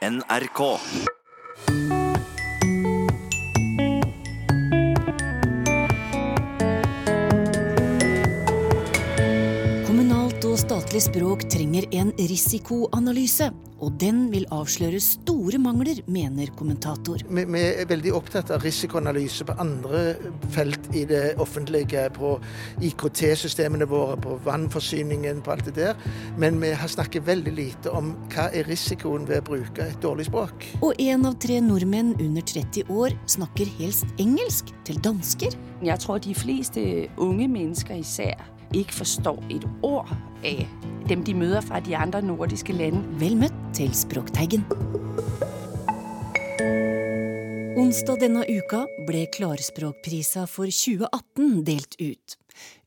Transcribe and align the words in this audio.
NRK. 0.00 0.80
Kommunalt 10.90 11.14
språk 11.14 11.42
trenger 11.46 11.84
en 11.94 12.08
risikoanalyse, 12.18 13.46
og 13.78 13.92
den 14.02 14.24
vil 14.32 14.42
avsløre 14.50 14.98
store 14.98 15.60
mangler, 15.62 16.00
mener 16.10 16.50
kommentator. 16.58 17.22
Vi, 17.30 17.44
vi 17.46 17.62
er 17.62 17.86
veldig 17.86 18.10
opptatt 18.18 18.50
av 18.50 18.66
risikoanalyse 18.66 19.46
på 19.46 19.54
andre 19.62 20.00
felt 20.50 20.90
i 20.98 21.04
det 21.06 21.36
offentlige. 21.38 22.08
På 22.18 22.32
IKT-systemene 22.82 23.86
våre, 23.86 24.18
på 24.18 24.34
vannforsyningen, 24.42 25.44
på 25.46 25.54
alt 25.54 25.70
det 25.70 25.76
der. 25.78 26.10
Men 26.42 26.58
vi 26.58 26.74
har 26.74 26.90
snakket 26.90 27.28
veldig 27.30 27.54
lite 27.54 27.94
om 27.94 28.16
hva 28.34 28.50
er 28.50 28.66
risikoen 28.66 29.30
ved 29.30 29.44
å 29.44 29.48
bruke 29.52 29.86
et 29.86 30.02
dårlig 30.02 30.26
språk. 30.26 30.72
Og 30.82 30.98
én 30.98 31.22
av 31.22 31.38
tre 31.38 31.62
nordmenn 31.62 32.16
under 32.18 32.42
30 32.42 32.90
år 32.90 33.14
snakker 33.30 33.76
helst 33.78 34.10
engelsk 34.18 34.74
til 34.90 34.98
dansker. 35.06 35.54
Jeg 35.86 36.02
tror 36.02 36.18
de 36.26 36.34
fleste 36.34 36.88
unge 37.14 37.46
mennesker 37.46 38.02
især 38.02 38.49
ikke 38.76 39.00
forstår 39.00 39.38
et 39.50 39.66
ord 39.82 40.10
av 40.10 40.66
dem 41.10 41.24
de 41.26 41.34
møter 41.34 41.64
fra 41.66 41.80
de 41.82 41.96
andre 41.98 42.22
nordiske 42.22 42.74
landene. 42.76 43.18
Vel 43.20 43.36
møtt 43.38 43.56
til 43.76 43.92
Språkteigen. 43.96 44.64
Onsdag 47.80 48.20
denne 48.22 48.44
uka 48.44 48.84
ble 49.08 49.24
Klarspråkprisa 49.34 50.44
for 50.50 50.70
2018 50.70 51.64
delt 51.66 51.96
ut. 51.98 52.36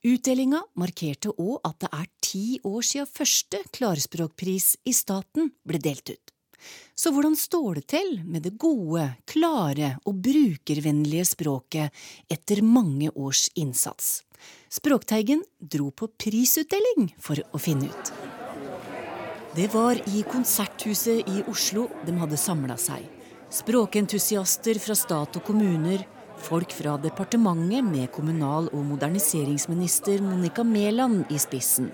Utdelinga 0.04 0.62
markerte 0.80 1.32
òg 1.40 1.64
at 1.68 1.80
det 1.84 1.90
er 1.95 2.08
ti 2.23 2.45
år 2.68 2.84
siden 2.84 3.09
første 3.09 3.64
klarspråkpris 3.76 4.73
i 4.86 4.94
staten 4.95 5.54
ble 5.68 5.80
delt 5.81 6.12
ut. 6.12 6.33
Så 6.95 7.12
hvordan 7.13 7.35
står 7.40 7.80
det 7.80 7.88
til 7.95 8.20
med 8.26 8.45
det 8.45 8.53
gode, 8.62 9.08
klare 9.30 9.95
og 10.05 10.20
brukervennlige 10.23 11.25
språket 11.33 12.03
etter 12.31 12.61
mange 12.61 13.09
års 13.16 13.47
innsats? 13.55 14.22
Språkteigen 14.73 15.44
dro 15.59 15.89
på 15.92 16.09
prisutdeling 16.20 17.11
for 17.22 17.39
å 17.53 17.61
finne 17.61 17.89
ut. 17.89 18.14
Det 19.53 19.67
var 19.73 20.00
i 20.09 20.23
Konserthuset 20.25 21.28
i 21.30 21.44
Oslo 21.52 21.86
de 22.08 22.16
hadde 22.17 22.39
samla 22.42 22.77
seg. 22.81 23.03
Språkentusiaster 23.53 24.80
fra 24.81 24.95
stat 24.98 25.38
og 25.38 25.44
kommuner, 25.45 26.02
folk 26.42 26.73
fra 26.73 26.95
departementet 26.98 27.86
med 27.86 28.09
kommunal- 28.11 28.72
og 28.73 28.81
moderniseringsminister 28.88 30.23
Monica 30.25 30.66
Mæland 30.66 31.30
i 31.30 31.38
spissen, 31.38 31.92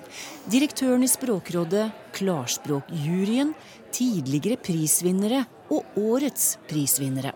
direktøren 0.47 1.03
i 1.03 1.11
Språkrådet, 1.11 1.89
Klarspråkjuryen, 2.15 3.51
tidligere 3.95 4.59
prisvinnere 4.61 5.45
og 5.73 5.99
årets 5.99 6.57
prisvinnere. 6.69 7.33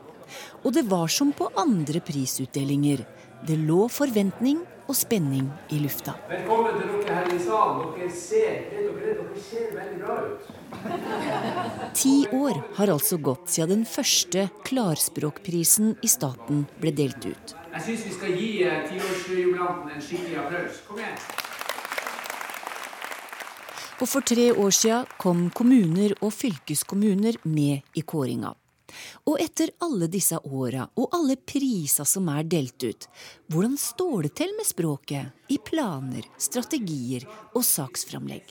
Og 0.64 0.73
det 0.73 0.86
var 0.90 1.12
som 1.12 1.34
på 1.36 1.50
andre 1.59 2.02
prisutdelinger. 2.04 3.04
Det 3.48 3.58
lå 3.59 3.88
forventning 3.92 4.62
og 4.88 4.96
spenning 4.98 5.48
i 5.72 5.80
lufta. 5.84 6.16
Velkommen 6.30 6.80
til 6.80 6.90
dere 6.92 7.18
her 7.20 7.31
i 7.31 7.40
salen. 7.44 7.94
Dere 7.96 8.09
ser, 8.16 8.59
dere, 8.72 9.16
dere 9.20 9.44
ser 9.44 9.72
veldig 9.78 10.00
bra 10.04 10.18
ut. 10.28 10.52
Ti 11.96 12.16
år 12.36 12.59
har 12.80 12.92
altså 12.96 13.20
gått 13.22 13.54
siden 13.54 13.74
den 13.74 13.86
første 13.88 14.48
klarspråkprisen 14.68 15.96
i 16.04 16.12
staten 16.12 16.66
ble 16.81 16.96
delt 16.96 17.28
ut. 17.28 17.56
Jeg 17.74 17.86
syns 17.88 18.06
vi 18.06 18.14
skal 18.18 18.38
gi 18.38 18.52
eh, 18.68 18.84
tiårsjubilanten 18.90 19.96
en 19.96 20.04
skikkelig 20.04 20.38
applaus. 20.44 20.84
Kom 20.88 21.00
igjen. 21.02 21.18
Og 24.04 24.09
for 24.12 24.26
tre 24.28 24.50
år 24.52 24.73
siden 24.76 25.06
kom 25.16 25.46
kommuner 25.56 26.12
og 26.20 26.34
fylkeskommuner 26.36 27.38
med 27.48 27.96
i 27.96 28.02
kåringa. 28.04 28.50
Og 29.32 29.40
etter 29.40 29.72
alle 29.86 30.09
disse 30.12 30.36
åra 30.44 30.90
og 31.00 31.16
alle 31.16 31.38
priser 31.40 32.04
som 32.04 32.28
er 32.34 32.44
delt 32.44 32.84
ut, 32.84 33.08
hvordan 33.48 33.78
står 33.80 34.28
det 34.28 34.34
til 34.42 34.52
med 34.58 34.68
språket 34.68 35.53
i 35.56 35.56
planer, 35.56 36.28
strategier 36.36 37.24
og 37.53 37.64
saksframlegg? 37.64 38.44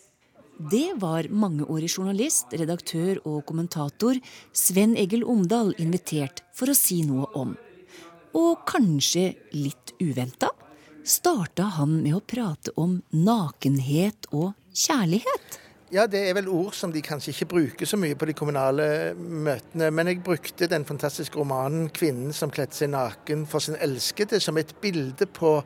Det 0.73 0.95
var 1.03 1.29
mangeårig 1.29 1.91
journalist, 1.99 2.49
redaktør 2.57 3.21
og 3.29 3.45
kommentator 3.45 4.17
Sven 4.57 4.97
Egil 4.97 5.27
Omdal 5.29 5.75
invitert 5.77 6.41
for 6.57 6.73
å 6.73 6.79
si 6.79 7.03
noe 7.05 7.29
om. 7.37 7.53
Og 8.41 8.65
kanskje 8.65 9.35
litt 9.53 9.93
uventa 10.01 10.49
starta 11.05 11.69
han 11.77 11.99
med 12.01 12.17
å 12.17 12.25
prate 12.25 12.73
om 12.81 13.01
nakenhet 13.13 14.33
og 14.33 14.55
kjærlighet. 14.75 15.59
Ja, 15.93 16.07
det 16.09 16.23
er 16.25 16.37
vel 16.39 16.49
ord 16.49 16.73
som 16.73 16.93
de 16.93 17.03
kanskje 17.05 17.35
ikke 17.35 17.51
bruker 17.51 17.89
så 17.89 17.99
mye 18.01 18.17
på 18.17 18.25
de 18.25 18.33
kommunale 18.33 18.85
møtene. 19.17 19.91
Men 19.93 20.09
jeg 20.09 20.23
brukte 20.25 20.69
den 20.71 20.87
fantastiske 20.89 21.37
romanen 21.37 21.91
'Kvinnen 21.91 22.33
som 22.33 22.51
kledde 22.51 22.73
seg 22.73 22.89
naken 22.95 23.47
for 23.47 23.61
sin 23.61 23.77
elskede' 23.77 24.41
som 24.41 24.57
et 24.57 24.73
bilde 24.81 25.27
på 25.27 25.61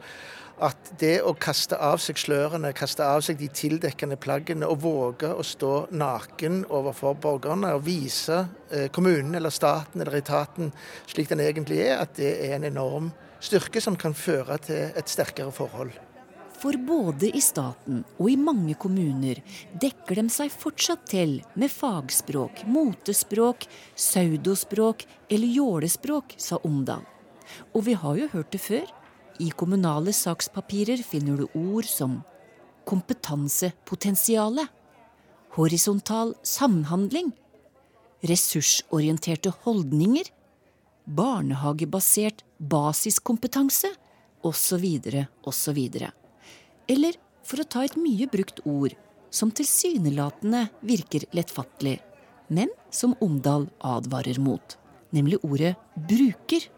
at 0.60 0.90
det 0.98 1.20
å 1.22 1.34
kaste 1.38 1.76
av 1.76 2.00
seg 2.00 2.16
slørene, 2.16 2.72
kaste 2.72 3.04
av 3.04 3.20
seg 3.20 3.36
de 3.38 3.48
tildekkende 3.52 4.16
plaggene 4.16 4.66
og 4.66 4.80
våge 4.80 5.28
å 5.28 5.44
stå 5.44 5.86
naken 5.92 6.64
overfor 6.72 7.14
borgerne 7.14 7.74
og 7.76 7.84
vise 7.84 8.40
eh, 8.70 8.88
kommunen 8.88 9.34
eller 9.34 9.50
staten 9.50 10.00
eller 10.00 10.16
etaten 10.16 10.72
slik 11.06 11.28
den 11.28 11.44
egentlig 11.44 11.82
er, 11.84 12.00
at 12.00 12.16
det 12.16 12.32
er 12.48 12.56
en 12.56 12.64
enorm 12.64 13.12
styrke 13.38 13.80
som 13.84 13.96
kan 14.00 14.16
føre 14.16 14.58
til 14.64 14.96
et 14.96 15.12
sterkere 15.12 15.52
forhold. 15.52 16.05
For 16.56 16.76
både 16.80 17.28
i 17.36 17.40
staten 17.44 18.00
og 18.16 18.30
i 18.32 18.36
mange 18.40 18.74
kommuner 18.80 19.42
dekker 19.82 20.20
de 20.22 20.24
seg 20.32 20.52
fortsatt 20.52 21.04
til 21.10 21.38
med 21.54 21.72
fagspråk, 21.72 22.62
motespråk, 22.64 23.66
pseudospråk 23.96 25.04
eller 25.28 25.52
jålespråk, 25.52 26.32
sa 26.40 26.56
Omdal. 26.64 27.04
Og 27.76 27.84
vi 27.86 27.96
har 27.98 28.16
jo 28.16 28.30
hørt 28.32 28.54
det 28.54 28.62
før. 28.64 28.86
I 29.38 29.50
kommunale 29.52 30.14
sakspapirer 30.16 31.02
finner 31.04 31.42
du 31.42 31.60
ord 31.60 31.84
som 31.84 32.22
kompetansepotensiale, 32.88 34.64
horisontal 35.58 36.32
samhandling, 36.46 37.34
ressursorienterte 38.24 39.52
holdninger, 39.66 40.30
barnehagebasert 41.04 42.46
basiskompetanse, 42.58 43.92
osv., 44.46 44.86
osv. 45.44 45.80
Eller 46.88 47.18
for 47.46 47.62
å 47.62 47.68
ta 47.68 47.84
et 47.86 47.96
mye 47.98 48.28
brukt 48.30 48.62
ord, 48.66 48.94
som 49.30 49.50
tilsynelatende 49.54 50.66
virker 50.86 51.26
lettfattelig, 51.36 51.98
men 52.48 52.70
som 52.94 53.16
Omdal 53.22 53.66
advarer 53.84 54.38
mot, 54.42 54.76
nemlig 55.14 55.40
ordet 55.46 55.74
bruker. 56.08 56.68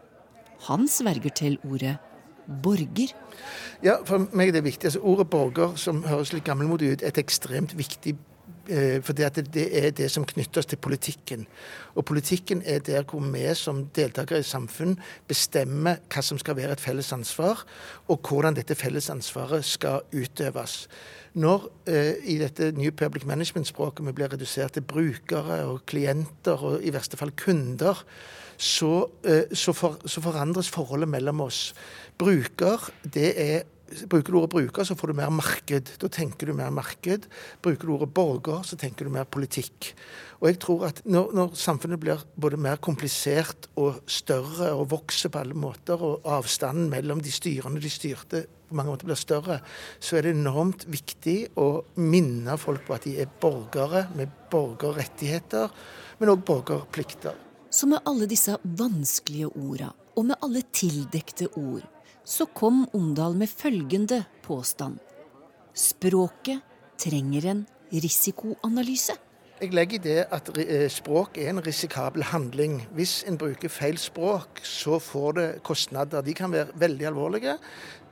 Han 0.67 0.87
sverger 0.91 1.33
til 1.37 1.59
ordet 1.63 1.97
borger. 2.49 3.13
Ja, 3.85 3.99
for 4.05 4.25
meg 4.33 4.49
er 4.49 4.57
det 4.59 4.65
viktig. 4.65 4.89
Altså, 4.89 5.03
ordet 5.05 5.29
borger, 5.29 5.75
som 5.77 6.01
høres 6.07 6.33
litt 6.33 6.47
gammelmodig 6.47 6.95
ut, 6.95 7.03
er 7.03 7.13
et 7.13 7.21
ekstremt 7.21 7.75
viktig 7.77 8.17
for 9.03 9.17
det, 9.17 9.47
det 9.53 9.65
er 9.79 9.91
det 9.95 10.11
som 10.13 10.25
knytter 10.27 10.61
oss 10.61 10.69
til 10.69 10.77
politikken. 10.77 11.47
Og 11.97 12.05
politikken 12.05 12.61
er 12.65 12.79
der 12.85 13.03
hvor 13.07 13.23
vi 13.33 13.45
som 13.57 13.85
deltakere 13.95 14.43
i 14.43 14.47
samfunn 14.47 14.97
bestemmer 15.27 16.01
hva 16.09 16.23
som 16.25 16.37
skal 16.41 16.57
være 16.59 16.77
et 16.77 16.83
felles 16.83 17.11
ansvar, 17.15 17.65
og 18.07 18.19
hvordan 18.21 18.57
dette 18.57 18.77
felles 18.77 19.09
ansvaret 19.09 19.65
skal 19.65 20.05
utøves. 20.13 20.83
Når 21.39 21.67
eh, 21.87 22.15
i 22.25 22.37
dette 22.41 22.71
New 22.77 22.91
Public 22.91 23.25
Management-språket 23.29 24.05
vi 24.05 24.15
blir 24.17 24.31
redusert 24.33 24.73
til 24.77 24.85
brukere 24.85 25.61
og 25.69 25.83
klienter 25.89 26.63
og 26.65 26.83
i 26.83 26.93
verste 26.93 27.19
fall 27.19 27.33
kunder, 27.37 28.01
så, 28.57 29.07
eh, 29.23 29.45
så, 29.53 29.73
for, 29.73 29.99
så 30.05 30.21
forandres 30.21 30.71
forholdet 30.73 31.09
mellom 31.09 31.45
oss. 31.45 31.73
Bruker, 32.19 32.89
det 33.05 33.33
er 33.37 33.67
Bruker 34.09 34.31
du 34.31 34.37
ordet 34.39 34.51
bruker, 34.53 34.85
så 34.85 34.95
får 34.97 35.11
du 35.11 35.17
mer 35.17 35.31
marked. 35.33 35.91
Da 36.01 36.09
tenker 36.13 36.49
du 36.49 36.53
mer 36.57 36.69
marked. 36.73 37.25
Bruker 37.63 37.87
du 37.87 37.93
ordet 37.95 38.13
borger, 38.13 38.61
så 38.67 38.77
tenker 38.79 39.07
du 39.07 39.13
mer 39.13 39.25
politikk. 39.25 39.93
Og 40.39 40.47
jeg 40.47 40.59
tror 40.63 40.85
at 40.89 41.01
når, 41.09 41.33
når, 41.35 41.57
samfunnet 41.59 41.99
blir 42.01 42.21
både 42.39 42.59
mer 42.61 42.79
komplisert 42.83 43.67
og 43.79 43.99
større 44.09 44.71
og 44.77 44.87
vokser 44.93 45.33
på 45.33 45.41
alle 45.41 45.57
måter, 45.57 45.99
og 45.99 46.27
avstanden 46.29 46.91
mellom 46.93 47.23
de 47.23 47.33
styrende 47.33 47.81
og 47.81 47.85
de 47.85 47.91
styrte 47.91 48.45
på 48.69 48.77
mange 48.77 48.93
måter 48.93 49.09
blir 49.09 49.17
større, 49.17 49.59
så 49.99 50.19
er 50.19 50.27
det 50.27 50.35
enormt 50.37 50.85
viktig 50.93 51.37
å 51.57 51.69
minne 51.97 52.57
folk 52.61 52.85
på 52.85 52.95
at 52.95 53.07
de 53.09 53.15
er 53.23 53.31
borgere 53.41 54.05
med 54.13 54.29
borgerrettigheter, 54.51 55.73
men 56.19 56.33
òg 56.35 56.43
borgerplikter. 56.45 57.33
Så 57.73 57.89
med 57.89 58.05
alle 58.09 58.29
disse 58.29 58.55
vanskelige 58.63 59.49
orda, 59.49 59.89
og 60.17 60.29
med 60.29 60.45
alle 60.45 60.61
tildekte 60.73 61.49
ord, 61.57 61.85
så 62.25 62.45
kom 62.53 62.85
Omdal 62.93 63.35
med 63.37 63.49
følgende 63.49 64.23
påstand. 64.45 64.99
Språket 65.73 66.61
trenger 66.99 67.49
en 67.51 67.65
risikoanalyse. 67.93 69.15
Jeg 69.59 69.73
legger 69.75 69.97
i 69.97 70.03
det 70.03 70.19
at 70.31 70.49
språk 70.91 71.37
er 71.37 71.49
en 71.51 71.61
risikabel 71.65 72.23
handling. 72.23 72.77
Hvis 72.95 73.23
en 73.27 73.37
bruker 73.37 73.71
feil 73.71 73.97
språk, 73.99 74.61
så 74.63 74.99
får 75.03 75.31
det 75.35 75.47
kostnader. 75.67 76.23
De 76.23 76.33
kan 76.33 76.51
være 76.51 76.71
veldig 76.79 77.07
alvorlige. 77.09 77.57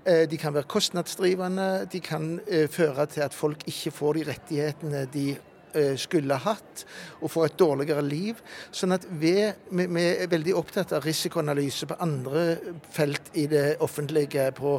De 0.04 0.38
kan 0.40 0.54
være 0.54 0.68
kostnadsdrivende. 0.68 1.88
De 1.92 2.00
kan 2.04 2.40
føre 2.72 3.06
til 3.06 3.24
at 3.24 3.34
folk 3.34 3.64
ikke 3.68 3.92
får 3.92 4.20
de 4.20 4.26
rettighetene 4.28 5.06
de 5.14 5.30
eh, 5.32 5.57
skulle 6.00 6.38
hatt, 6.42 6.84
og 7.22 7.32
får 7.32 7.46
et 7.48 7.58
dårligere 7.60 8.04
liv. 8.06 8.40
Sånn 8.72 8.96
at 8.96 9.06
vi, 9.22 9.34
vi 9.70 10.06
er 10.06 10.32
veldig 10.32 10.56
opptatt 10.58 10.94
av 10.98 11.06
risikoanalyse 11.06 11.90
på 11.90 12.00
andre 12.04 12.46
felt 12.94 13.32
i 13.38 13.48
det 13.52 13.78
offentlige, 13.84 14.50
på 14.58 14.78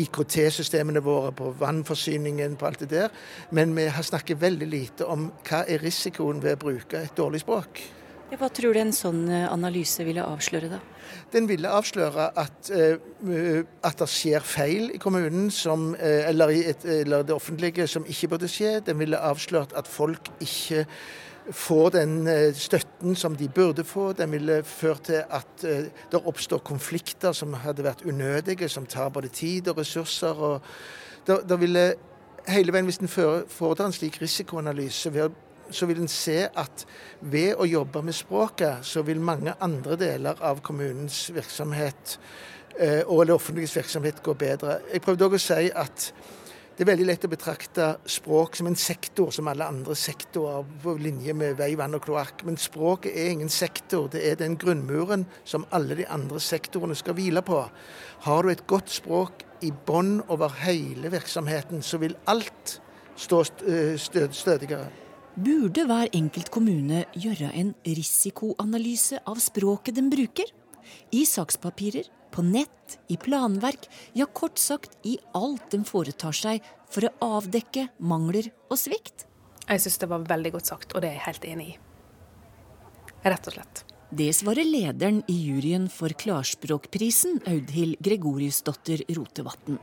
IKT-systemene 0.00 1.02
våre, 1.04 1.32
på 1.36 1.52
vannforsyningen, 1.60 2.56
på 2.60 2.70
alt 2.70 2.84
det 2.84 2.90
der. 2.94 3.14
Men 3.54 3.74
vi 3.76 3.88
har 3.92 4.06
snakket 4.06 4.40
veldig 4.42 4.70
lite 4.70 5.08
om 5.08 5.30
hva 5.48 5.64
er 5.68 5.82
risikoen 5.84 6.42
ved 6.42 6.58
å 6.58 6.64
bruke 6.66 7.04
et 7.04 7.16
dårlig 7.16 7.44
språk. 7.44 7.82
Hva 8.30 8.46
tror 8.54 8.76
du 8.76 8.80
en 8.84 8.94
sånn 8.94 9.24
eh, 9.26 9.48
analyse 9.50 10.04
ville 10.06 10.22
avsløre, 10.22 10.70
da? 10.70 10.78
Den 11.32 11.48
ville 11.48 11.70
avsløre 11.70 12.30
at, 12.38 12.70
uh, 12.70 13.62
at 13.84 13.98
det 13.98 14.08
skjer 14.10 14.44
feil 14.44 14.90
i 14.94 15.00
kommunen 15.02 15.50
som, 15.54 15.92
uh, 15.94 16.28
eller 16.28 16.54
i 16.54 16.60
et, 16.72 16.84
eller 16.84 17.24
det 17.26 17.34
offentlige 17.34 17.86
som 17.90 18.06
ikke 18.08 18.28
burde 18.34 18.50
skje. 18.50 18.78
Den 18.86 18.98
ville 18.98 19.18
avslørt 19.18 19.74
at 19.76 19.88
folk 19.88 20.30
ikke 20.40 20.86
får 21.50 21.90
den 21.96 22.16
uh, 22.28 22.50
støtten 22.54 23.16
som 23.16 23.36
de 23.36 23.48
burde 23.48 23.84
få. 23.84 24.12
Den 24.12 24.32
ville 24.32 24.62
ført 24.64 25.08
til 25.10 25.22
at 25.26 25.62
det 25.62 26.22
oppstår 26.24 26.64
konflikter 26.64 27.32
som 27.36 27.54
hadde 27.64 27.84
vært 27.84 28.04
unødige, 28.06 28.68
som 28.68 28.86
tar 28.86 29.08
både 29.08 29.28
tid 29.28 29.68
og 29.68 29.78
ressurser. 29.78 30.34
og 30.34 30.60
det, 31.26 31.60
ville 31.60 31.94
hele 32.48 32.72
veien, 32.72 32.84
Hvis 32.84 32.98
en 32.98 33.08
foretar 33.48 33.86
en 33.86 33.92
slik 33.92 34.20
risikoanalyse 34.22 35.12
ved 35.12 35.28
å 35.28 35.32
så 35.70 35.86
vil 35.86 36.02
en 36.02 36.10
se 36.10 36.42
at 36.48 36.84
ved 37.20 37.54
å 37.60 37.68
jobbe 37.68 38.02
med 38.06 38.16
språket, 38.16 38.84
så 38.86 39.04
vil 39.06 39.22
mange 39.22 39.54
andre 39.60 39.96
deler 40.00 40.42
av 40.46 40.62
kommunens 40.64 41.28
virksomhet 41.34 42.18
eh, 42.78 43.02
og 43.06 43.26
det 43.26 43.36
offentliges 43.36 43.76
virksomhet 43.76 44.22
gå 44.24 44.34
bedre. 44.38 44.80
Jeg 44.92 45.04
prøvde 45.04 45.28
òg 45.28 45.38
å 45.38 45.42
si 45.42 45.70
at 45.70 46.10
det 46.80 46.86
er 46.86 46.94
veldig 46.94 47.06
lett 47.10 47.24
å 47.26 47.28
betrakte 47.28 47.86
språk 48.08 48.54
som 48.56 48.70
en 48.70 48.78
sektor, 48.78 49.28
som 49.36 49.50
alle 49.50 49.66
andre 49.68 49.92
sektorer, 49.98 50.64
på 50.80 50.94
linje 50.96 51.34
med 51.36 51.58
vei, 51.58 51.74
vann 51.76 51.98
og 51.98 52.06
kloakk. 52.06 52.40
Men 52.48 52.56
språket 52.56 53.12
er 53.12 53.34
ingen 53.34 53.52
sektor. 53.52 54.06
Det 54.08 54.22
er 54.24 54.38
den 54.40 54.54
grunnmuren 54.56 55.26
som 55.44 55.66
alle 55.76 55.98
de 55.98 56.06
andre 56.08 56.40
sektorene 56.40 56.96
skal 56.96 57.18
hvile 57.18 57.42
på. 57.44 57.58
Har 58.24 58.40
du 58.40 58.48
et 58.48 58.64
godt 58.70 58.88
språk 58.94 59.44
i 59.60 59.74
bånn 59.76 60.22
over 60.32 60.56
hele 60.62 61.12
virksomheten, 61.12 61.84
så 61.84 62.00
vil 62.00 62.16
alt 62.32 62.78
stå 63.20 63.42
eh, 63.68 64.00
stødigere 64.00 64.88
burde 65.44 65.84
hver 65.88 66.10
enkelt 66.16 66.50
kommune 66.52 67.04
gjøre 67.16 67.50
en 67.56 67.72
risikoanalyse 67.86 69.20
av 69.28 69.40
språket 69.42 69.96
den 69.98 70.10
bruker. 70.12 70.48
I 71.14 71.24
sakspapirer, 71.28 72.08
på 72.30 72.44
nett, 72.46 72.98
i 73.10 73.16
planverk, 73.18 73.88
ja 74.14 74.26
kort 74.26 74.58
sagt 74.58 74.96
i 75.06 75.16
alt 75.34 75.70
den 75.72 75.86
foretar 75.86 76.34
seg 76.36 76.66
for 76.90 77.06
å 77.06 77.36
avdekke 77.38 77.88
mangler 77.98 78.50
og 78.70 78.78
svikt. 78.78 79.26
Jeg 79.66 79.82
syns 79.82 80.00
det 80.02 80.10
var 80.10 80.26
veldig 80.26 80.52
godt 80.56 80.70
sagt, 80.70 80.94
og 80.94 81.02
det 81.02 81.12
er 81.12 81.18
jeg 81.18 81.26
helt 81.28 81.48
enig 81.52 81.68
i. 81.72 81.78
Rett 83.26 83.50
og 83.50 83.56
slett. 83.58 83.84
Det 84.10 84.32
svarer 84.34 84.66
lederen 84.66 85.20
i 85.30 85.36
juryen 85.38 85.84
for 85.86 86.10
Klarspråkprisen, 86.18 87.36
Audhild 87.46 87.94
Gregoriusdotter 88.02 89.04
Rotevatn. 89.14 89.76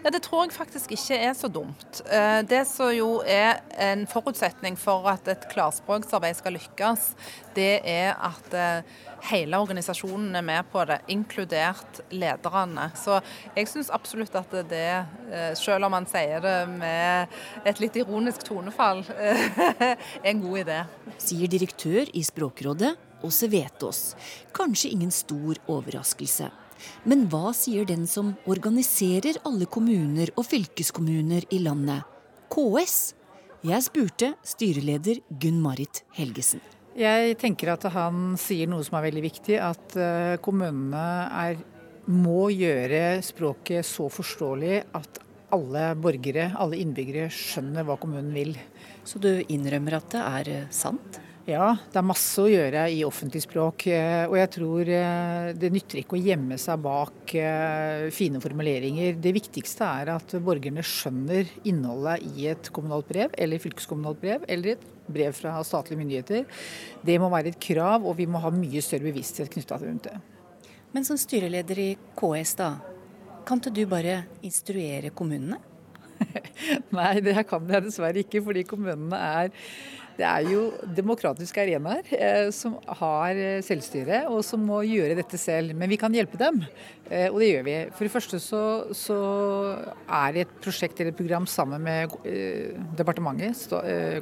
Ja, 0.00 0.10
Det 0.10 0.22
tror 0.24 0.46
jeg 0.46 0.54
faktisk 0.56 0.94
ikke 0.96 1.18
er 1.20 1.34
så 1.36 1.50
dumt. 1.52 2.00
Eh, 2.08 2.40
det 2.48 2.62
som 2.66 2.88
jo 2.96 3.20
er 3.28 3.60
en 3.76 4.06
forutsetning 4.06 4.78
for 4.80 5.04
at 5.12 5.28
et 5.28 5.44
klarspråksarbeid 5.52 6.40
skal 6.40 6.56
lykkes, 6.56 7.12
det 7.52 7.84
er 7.84 8.16
at 8.16 8.56
eh, 8.56 8.82
hele 9.28 9.60
organisasjonen 9.60 10.32
er 10.34 10.48
med 10.48 10.64
på 10.72 10.88
det, 10.88 11.02
inkludert 11.12 12.00
lederne. 12.08 12.88
Så 12.96 13.20
jeg 13.54 13.68
syns 13.68 13.92
absolutt 13.92 14.34
at 14.34 14.48
det, 14.70 15.04
eh, 15.28 15.52
selv 15.60 15.84
om 15.84 15.92
man 15.92 16.08
sier 16.08 16.40
det 16.40 16.58
med 16.72 17.28
et 17.68 17.84
litt 17.84 18.00
ironisk 18.00 18.48
tonefall, 18.48 19.04
er 19.20 19.98
en 20.24 20.40
god 20.40 20.62
idé. 20.64 20.84
Sier 21.20 21.52
direktør 21.52 22.08
i 22.16 22.24
Språkrådet, 22.24 22.96
Åse 23.24 23.46
Sevetos. 23.48 24.02
Kanskje 24.54 24.92
ingen 24.92 25.10
stor 25.14 25.58
overraskelse. 25.66 26.50
Men 27.08 27.26
hva 27.32 27.52
sier 27.56 27.86
den 27.88 28.06
som 28.10 28.34
organiserer 28.50 29.40
alle 29.48 29.66
kommuner 29.66 30.32
og 30.36 30.46
fylkeskommuner 30.50 31.46
i 31.54 31.60
landet, 31.64 32.04
KS? 32.52 33.14
Jeg 33.64 33.84
spurte 33.86 34.34
styreleder 34.44 35.22
Gunn-Marit 35.40 36.02
Helgesen. 36.18 36.60
Jeg 36.94 37.38
tenker 37.40 37.72
at 37.72 37.86
han 37.90 38.36
sier 38.38 38.68
noe 38.70 38.84
som 38.86 38.98
er 38.98 39.06
veldig 39.08 39.22
viktig, 39.24 39.56
at 39.58 39.96
eh, 39.98 40.36
kommunene 40.44 41.04
er, 41.32 41.56
må 42.06 42.50
gjøre 42.52 43.22
språket 43.24 43.88
så 43.88 44.10
forståelig 44.12 44.82
at 44.94 45.22
alle 45.54 45.88
borgere, 45.98 46.50
alle 46.60 46.78
innbyggere, 46.82 47.30
skjønner 47.32 47.86
hva 47.88 47.96
kommunen 48.00 48.34
vil. 48.36 48.52
Så 49.06 49.20
du 49.22 49.30
innrømmer 49.48 49.98
at 49.98 50.12
det 50.12 50.22
er 50.22 50.52
eh, 50.58 50.68
sant? 50.74 51.18
Ja, 51.44 51.74
det 51.92 51.98
er 52.00 52.06
masse 52.08 52.40
å 52.40 52.48
gjøre 52.48 52.86
i 52.88 53.02
offentlig 53.04 53.42
språk. 53.44 53.84
Eh, 53.92 54.22
og 54.30 54.38
jeg 54.38 54.48
tror 54.54 54.88
eh, 54.88 55.48
det 55.60 55.68
nytter 55.74 56.00
ikke 56.00 56.16
å 56.16 56.22
gjemme 56.24 56.56
seg 56.60 56.80
bak 56.80 57.34
eh, 57.36 58.06
fine 58.16 58.40
formuleringer. 58.40 59.18
Det 59.20 59.32
viktigste 59.36 59.84
er 60.00 60.14
at 60.14 60.32
borgerne 60.40 60.80
skjønner 60.80 61.50
innholdet 61.68 62.24
i 62.30 62.46
et 62.48 62.70
kommunalt 62.72 63.10
brev, 63.10 63.34
eller 63.36 63.60
fylkeskommunalt 63.60 64.22
brev, 64.22 64.46
eller 64.48 64.78
et 64.78 64.86
brev 65.04 65.36
fra 65.36 65.58
statlige 65.68 66.00
myndigheter. 66.00 66.46
Det 67.04 67.18
må 67.20 67.28
være 67.34 67.52
et 67.52 67.60
krav, 67.60 68.06
og 68.08 68.16
vi 68.22 68.24
må 68.24 68.40
ha 68.40 68.52
mye 68.54 68.80
større 68.84 69.04
bevissthet 69.10 69.52
knytta 69.52 69.78
til 69.82 69.98
det. 70.06 70.14
Men 70.96 71.04
som 71.04 71.20
styreleder 71.20 71.82
i 71.82 71.90
KS, 72.16 72.54
da. 72.62 72.70
Kan 73.44 73.60
ikke 73.60 73.74
du 73.76 73.82
bare 73.90 74.22
instruere 74.40 75.12
kommunene? 75.12 75.60
Nei, 76.96 77.18
det 77.20 77.36
kan 77.50 77.68
jeg 77.68 77.84
dessverre 77.90 78.24
ikke, 78.24 78.40
fordi 78.48 78.64
kommunene 78.64 79.20
er 79.44 79.52
det 80.14 80.24
er 80.26 80.44
jo 80.46 80.60
demokratiske 80.94 81.58
arenaer 81.58 82.06
eh, 82.14 82.48
som 82.54 82.76
har 83.00 83.34
eh, 83.34 83.62
selvstyre, 83.66 84.24
og 84.30 84.44
som 84.46 84.62
må 84.62 84.80
gjøre 84.86 85.16
dette 85.18 85.38
selv. 85.40 85.74
Men 85.78 85.90
vi 85.90 85.98
kan 85.98 86.14
hjelpe 86.14 86.38
dem, 86.38 86.60
eh, 87.08 87.26
og 87.32 87.40
det 87.42 87.50
gjør 87.50 87.66
vi. 87.66 87.76
For 87.96 88.06
det 88.06 88.12
første 88.14 88.40
så, 88.42 88.62
så 88.94 89.18
er 90.06 90.36
det 90.36 90.46
et 90.46 90.54
prosjekt 90.62 91.02
eller 91.02 91.10
et 91.14 91.18
program 91.18 91.48
sammen 91.50 91.82
med 91.82 92.14
departementet, 92.98 93.66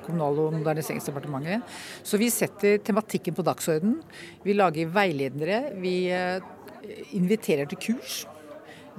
Kommunal- 0.06 0.40
og 0.46 0.56
moderniseringsdepartementet. 0.56 1.76
Så 2.06 2.20
vi 2.20 2.30
setter 2.32 2.80
tematikken 2.84 3.36
på 3.36 3.44
dagsorden. 3.46 3.98
Vi 4.46 4.56
lager 4.56 4.92
veiledere. 4.92 5.64
Vi 5.82 5.96
inviterer 7.18 7.68
til 7.68 7.80
kurs. 7.90 8.22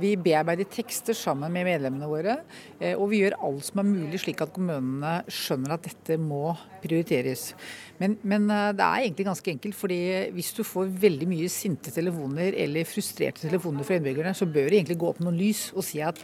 Vi 0.02 0.16
bearbeider 0.18 0.66
tekster 0.72 1.16
sammen 1.18 1.52
med 1.54 1.68
medlemmene 1.68 2.08
våre, 2.10 2.38
eh, 2.80 2.96
og 2.98 3.12
vi 3.12 3.22
gjør 3.22 3.38
alt 3.46 3.68
som 3.68 3.82
er 3.84 3.90
mulig 3.90 4.22
slik 4.24 4.42
at 4.42 4.54
kommunene 4.56 5.20
skjønner 5.30 5.76
at 5.76 5.86
dette 5.86 6.18
må 6.18 6.56
prioriteres. 6.82 7.52
Men, 8.00 8.18
men, 8.24 8.50
eh, 8.50 8.72
det 8.74 8.88
er 8.88 9.06
egentlig 9.06 9.28
ganske 9.30 9.54
enkelt, 9.54 9.78
fordi 9.78 10.02
hvis 10.34 10.52
du 10.58 10.64
får 10.66 10.90
veldig 11.06 11.30
mye 11.30 11.52
sinte 11.52 11.94
telefoner 11.94 12.58
eller 12.66 12.90
frustrerte 12.90 13.46
telefoner 13.46 13.86
fra 13.86 14.00
innbyggerne, 14.00 14.34
så 14.34 14.50
bør 14.50 14.70
det 14.72 14.82
egentlig 14.82 15.00
gå 15.04 15.14
opp 15.14 15.22
noen 15.22 15.38
lys 15.40 15.70
og 15.76 15.86
si 15.86 16.02
at 16.02 16.22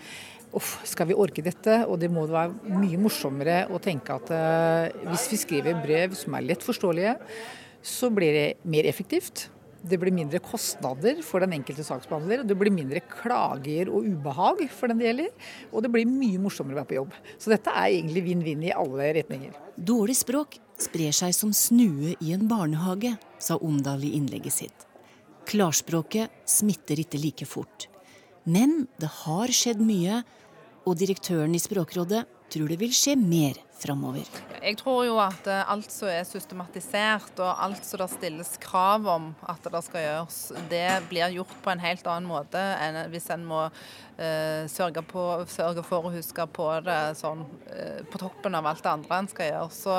Uff, 0.50 0.80
skal 0.82 1.06
vi 1.06 1.14
orke 1.14 1.44
dette? 1.46 1.76
Og 1.86 2.00
det 2.02 2.08
må 2.10 2.24
være 2.26 2.74
mye 2.74 2.98
morsommere 2.98 3.68
å 3.70 3.78
tenke 3.78 4.16
at 4.18 4.32
uh, 4.34 5.10
hvis 5.12 5.28
vi 5.30 5.38
skriver 5.44 5.78
brev 5.84 6.16
som 6.18 6.34
er 6.34 6.48
lett 6.48 6.66
forståelige, 6.66 7.14
så 7.86 8.10
blir 8.10 8.34
det 8.34 8.48
mer 8.66 8.90
effektivt. 8.90 9.46
Det 9.80 10.00
blir 10.00 10.12
mindre 10.12 10.42
kostnader 10.44 11.22
for 11.24 11.44
den 11.44 11.54
enkelte 11.56 11.86
saksbehandler, 11.88 12.44
det 12.44 12.58
blir 12.60 12.74
mindre 12.74 13.00
klager 13.08 13.92
og 13.94 14.08
ubehag 14.10 14.66
for 14.74 14.92
den 14.92 15.00
det 15.00 15.08
gjelder. 15.08 15.30
Og 15.72 15.86
det 15.86 15.92
blir 15.94 16.10
mye 16.10 16.42
morsommere 16.44 16.76
å 16.76 16.82
være 16.82 16.90
på 16.90 16.98
jobb. 16.98 17.14
Så 17.40 17.54
dette 17.54 17.72
er 17.72 17.94
egentlig 17.94 18.26
vinn-vinn 18.28 18.66
i 18.68 18.76
alle 18.76 19.14
retninger. 19.22 19.56
Dårlig 19.76 20.18
språk 20.20 20.60
sprer 20.80 21.16
seg 21.16 21.32
som 21.36 21.54
snue 21.56 22.16
i 22.20 22.34
en 22.36 22.48
barnehage, 22.52 23.16
sa 23.40 23.56
Omdal 23.64 24.04
i 24.04 24.16
innlegget 24.20 24.58
sitt. 24.58 24.86
Klarspråket 25.50 26.44
smitter 26.50 27.00
ikke 27.02 27.22
like 27.22 27.48
fort. 27.48 27.88
Men 28.44 28.84
det 29.00 29.10
har 29.24 29.52
skjedd 29.54 29.82
mye, 29.84 30.22
og 30.88 30.98
direktøren 31.00 31.56
i 31.56 31.62
Språkrådet 31.62 32.24
tror 32.50 32.72
det 32.72 32.80
vil 32.82 32.94
skje 32.96 33.16
mer 33.20 33.58
framover. 33.80 34.28
Jeg 34.60 34.78
tror 34.80 35.06
jo 35.08 35.16
at 35.24 35.48
eh, 35.48 35.72
alt 35.72 35.92
som 35.94 36.12
er 36.12 36.28
systematisert, 36.28 37.32
og 37.40 37.64
alt 37.64 37.86
som 37.88 38.02
det 38.02 38.10
stilles 38.14 38.52
krav 38.62 39.08
om 39.08 39.32
at 39.50 39.72
det 39.72 39.84
skal 39.86 40.06
gjøres, 40.06 40.42
det 40.72 40.88
blir 41.10 41.40
gjort 41.40 41.56
på 41.64 41.74
en 41.74 41.84
helt 41.84 42.08
annen 42.08 42.30
måte 42.30 42.60
enn 42.60 43.00
hvis 43.14 43.30
en 43.34 43.46
må 43.48 43.66
uh, 44.20 44.66
sørge, 44.72 45.04
på, 45.08 45.24
sørge, 45.50 45.84
for 45.86 46.08
å 46.08 46.14
huske 46.14 46.46
på 46.56 46.68
det 46.86 46.98
sånn 47.20 47.46
uh, 47.46 48.02
på 48.12 48.22
toppen 48.22 48.58
av 48.58 48.68
alt 48.70 48.84
det 48.84 48.92
andre 48.92 49.20
en 49.22 49.30
skal 49.32 49.50
gjøre. 49.50 49.70
Så 49.76 49.98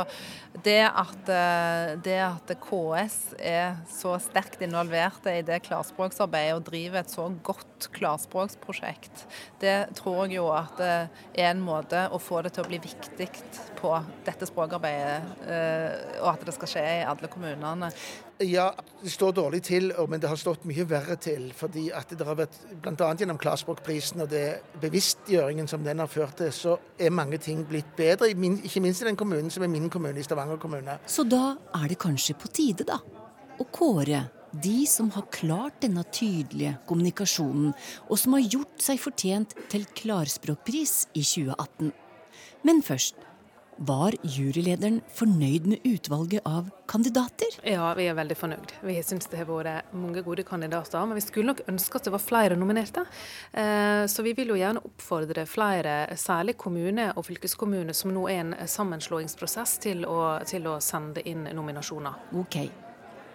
det 0.67 0.83
at, 0.89 1.31
uh, 1.31 1.97
det 2.05 2.19
at 2.27 2.55
KS 2.65 3.19
er 3.39 3.81
så 3.91 4.17
sterkt 4.23 4.63
involvert 4.67 5.27
i 5.31 5.41
det 5.47 5.63
klarspråksarbeidet 5.67 6.59
og 6.59 6.67
driver 6.69 7.03
et 7.03 7.13
så 7.13 7.29
godt 7.47 7.91
klarspråksprosjekt, 7.97 9.27
det 9.63 9.79
tror 9.99 10.25
jeg 10.27 10.41
jo 10.41 10.51
at 10.53 10.77
det 10.81 10.95
er 11.41 11.51
en 11.51 11.65
måte 11.65 12.07
å 12.13 12.21
få 12.21 12.43
det 12.45 12.55
til 12.57 12.67
å 12.67 12.71
bli 12.71 12.81
viktig 12.83 13.31
på 13.79 13.93
dette 14.27 14.49
språkarbeidet, 14.49 15.45
og 16.21 16.29
at 16.33 16.43
det 16.47 16.55
skal 16.57 16.71
skje 16.73 16.83
i 17.01 17.07
alle 17.09 17.31
kommunene. 17.31 17.91
Ja, 18.41 18.71
det 19.03 19.13
står 19.13 19.35
dårlig 19.37 19.61
til, 19.67 19.91
men 20.09 20.21
det 20.21 20.29
har 20.31 20.39
stått 20.41 20.65
mye 20.69 20.87
verre 20.89 21.17
til. 21.21 21.51
fordi 21.57 21.91
at 21.93 22.09
det 22.09 22.27
har 22.27 22.39
vært, 22.39 22.57
Bl.a. 22.81 23.13
gjennom 23.13 23.39
Klarspråkprisen 23.39 24.25
og 24.25 24.31
det 24.33 24.63
bevisstgjøringen 24.81 25.69
som 25.69 25.85
den 25.85 26.01
har 26.01 26.09
ført 26.09 26.39
til, 26.41 26.53
så 26.53 26.79
er 26.99 27.13
mange 27.13 27.39
ting 27.39 27.67
blitt 27.69 27.93
bedre. 27.97 28.31
Ikke 28.31 28.81
minst 28.81 29.03
i 29.03 29.09
den 29.11 29.17
kommunen 29.17 29.51
som 29.51 29.63
er 29.63 29.69
min 29.69 29.91
kommune, 29.91 30.19
i 30.19 30.25
Stavanger 30.25 30.57
kommune. 30.57 30.99
Så 31.07 31.25
da 31.29 31.57
er 31.83 31.89
det 31.89 32.01
kanskje 32.01 32.39
på 32.41 32.49
tide, 32.49 32.89
da, 32.89 33.01
å 33.61 33.69
kåre 33.69 34.25
de 34.51 34.87
som 34.89 35.11
har 35.15 35.29
klart 35.31 35.83
denne 35.85 36.03
tydelige 36.11 36.79
kommunikasjonen, 36.89 37.75
og 38.09 38.19
som 38.19 38.35
har 38.35 38.47
gjort 38.49 38.83
seg 38.83 38.99
fortjent 38.99 39.55
til 39.71 39.85
Klarspråkpris 40.01 41.11
i 41.15 41.23
2018. 41.23 41.93
Men 42.67 42.83
først. 42.83 43.30
Var 43.81 44.13
jurylederen 44.29 44.99
fornøyd 45.17 45.65
med 45.71 45.85
utvalget 45.89 46.45
av 46.45 46.67
kandidater? 46.91 47.55
Ja, 47.65 47.87
vi 47.97 48.11
er 48.11 48.17
veldig 48.19 48.35
fornøyd. 48.37 48.75
Vi 48.85 48.97
syns 49.01 49.31
det 49.33 49.39
har 49.41 49.47
vært 49.49 49.95
mange 49.97 50.21
gode 50.27 50.45
kandidater. 50.45 51.01
Men 51.09 51.17
vi 51.17 51.23
skulle 51.25 51.55
nok 51.55 51.63
ønske 51.65 51.97
at 51.97 52.05
det 52.05 52.13
var 52.13 52.21
flere 52.21 52.59
nominerte. 52.61 53.07
Eh, 53.57 54.05
så 54.05 54.21
vi 54.27 54.35
vil 54.37 54.53
jo 54.53 54.59
gjerne 54.61 54.83
oppfordre 54.85 55.47
flere, 55.49 55.95
særlig 56.21 56.59
kommuner 56.61 57.15
og 57.17 57.25
fylkeskommuner, 57.31 57.97
som 57.97 58.13
nå 58.13 58.27
er 58.29 58.43
en 58.43 58.53
sammenslåingsprosess, 58.69 59.79
til 59.81 60.05
å, 60.05 60.19
til 60.45 60.69
å 60.69 60.77
sende 60.85 61.25
inn 61.25 61.49
nominasjoner. 61.49 62.21
Ok. 62.37 62.61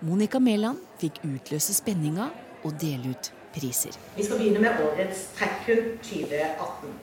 Monica 0.06 0.38
Mæland 0.38 0.86
fikk 1.02 1.24
utløse 1.26 1.74
spenninga 1.74 2.30
og 2.62 2.78
dele 2.78 3.16
ut 3.16 3.34
priser. 3.56 3.98
Vi 4.14 4.30
skal 4.30 4.38
begynne 4.44 4.62
med 4.62 4.86
årets 4.92 5.26
trekkhund 5.40 5.96
2018. 6.06 6.96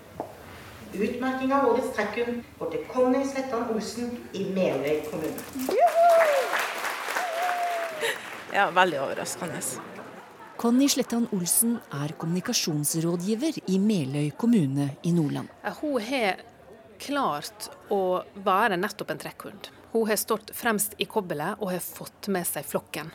Utmerking 0.93 1.53
av 1.57 1.71
årets 1.71 1.95
trekkhund 1.97 2.43
går 2.59 2.71
til 2.75 2.83
Conny 2.93 3.23
Slettan 3.25 3.71
Olsen 3.73 4.11
i 4.37 4.45
Meløy 4.53 4.99
kommune. 5.09 5.79
Ja, 8.53 8.67
veldig 8.77 8.99
overraskende. 9.01 9.63
Conny 10.61 10.91
Slettan 10.93 11.25
Olsen 11.33 11.79
er 11.97 12.13
kommunikasjonsrådgiver 12.21 13.63
i 13.73 13.79
Meløy 13.81 14.35
kommune 14.37 14.91
i 15.03 15.15
Nordland. 15.17 15.49
Hun 15.81 15.97
har 16.05 16.45
klart 17.01 17.71
å 17.89 18.21
være 18.45 18.77
nettopp 18.77 19.15
en 19.15 19.25
trekkhund. 19.25 19.73
Hun 19.95 20.07
har 20.09 20.21
stått 20.21 20.53
fremst 20.57 20.93
i 21.01 21.09
kobbelet 21.09 21.57
og 21.61 21.73
har 21.73 21.81
fått 21.81 22.29
med 22.33 22.45
seg 22.49 22.69
flokken. 22.69 23.09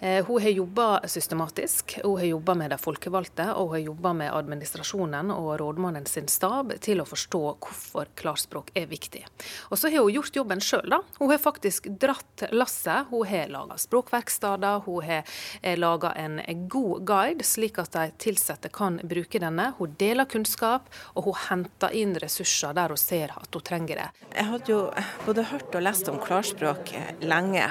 Eh, 0.00 0.24
hun 0.24 0.42
har 0.42 0.50
jobba 0.50 1.00
systematisk. 1.08 1.98
Hun 2.02 2.18
har 2.18 2.26
jobba 2.26 2.54
med 2.54 2.70
de 2.70 2.78
folkevalgte, 2.78 3.50
og 3.54 3.68
hun 3.68 3.74
har 3.76 3.84
jobba 3.84 4.12
med 4.12 4.32
administrasjonen 4.32 5.30
og 5.34 5.50
rådmannen 5.60 6.06
sin 6.08 6.28
stab 6.28 6.72
til 6.80 7.02
å 7.02 7.08
forstå 7.08 7.42
hvorfor 7.60 8.08
klarspråk 8.16 8.72
er 8.74 8.88
viktig. 8.88 9.26
Og 9.68 9.78
så 9.78 9.90
har 9.92 10.00
hun 10.00 10.14
gjort 10.14 10.36
jobben 10.36 10.64
sjøl, 10.64 10.88
da. 10.88 11.02
Hun 11.18 11.30
har 11.30 11.42
faktisk 11.42 11.90
dratt 12.00 12.46
lasset. 12.52 13.10
Hun 13.10 13.28
har 13.28 13.52
laga 13.52 13.76
språkverksteder, 13.76 14.86
hun 14.86 15.04
har 15.04 15.36
eh, 15.60 15.76
laga 15.76 16.14
en 16.16 16.40
god 16.68 17.04
guide, 17.04 17.44
slik 17.44 17.78
at 17.82 17.92
de 17.92 18.32
ansatte 18.32 18.72
kan 18.72 18.96
bruke 19.04 19.42
denne. 19.42 19.74
Hun 19.78 19.98
deler 20.00 20.24
kunnskap, 20.24 20.88
og 21.12 21.28
hun 21.28 21.38
henter 21.50 21.92
inn 21.92 22.16
ressurser 22.16 22.72
der 22.76 22.94
hun 22.94 23.00
ser 23.00 23.36
at 23.36 23.52
hun 23.52 23.66
trenger 23.68 24.00
det. 24.00 24.08
Jeg 24.32 24.48
hadde 24.48 24.72
jo 24.72 24.80
både 25.26 25.44
hørt 25.52 25.76
og 25.76 25.84
lest 25.84 26.08
om 26.08 26.16
klarspråk 26.24 26.94
lenge. 27.20 27.68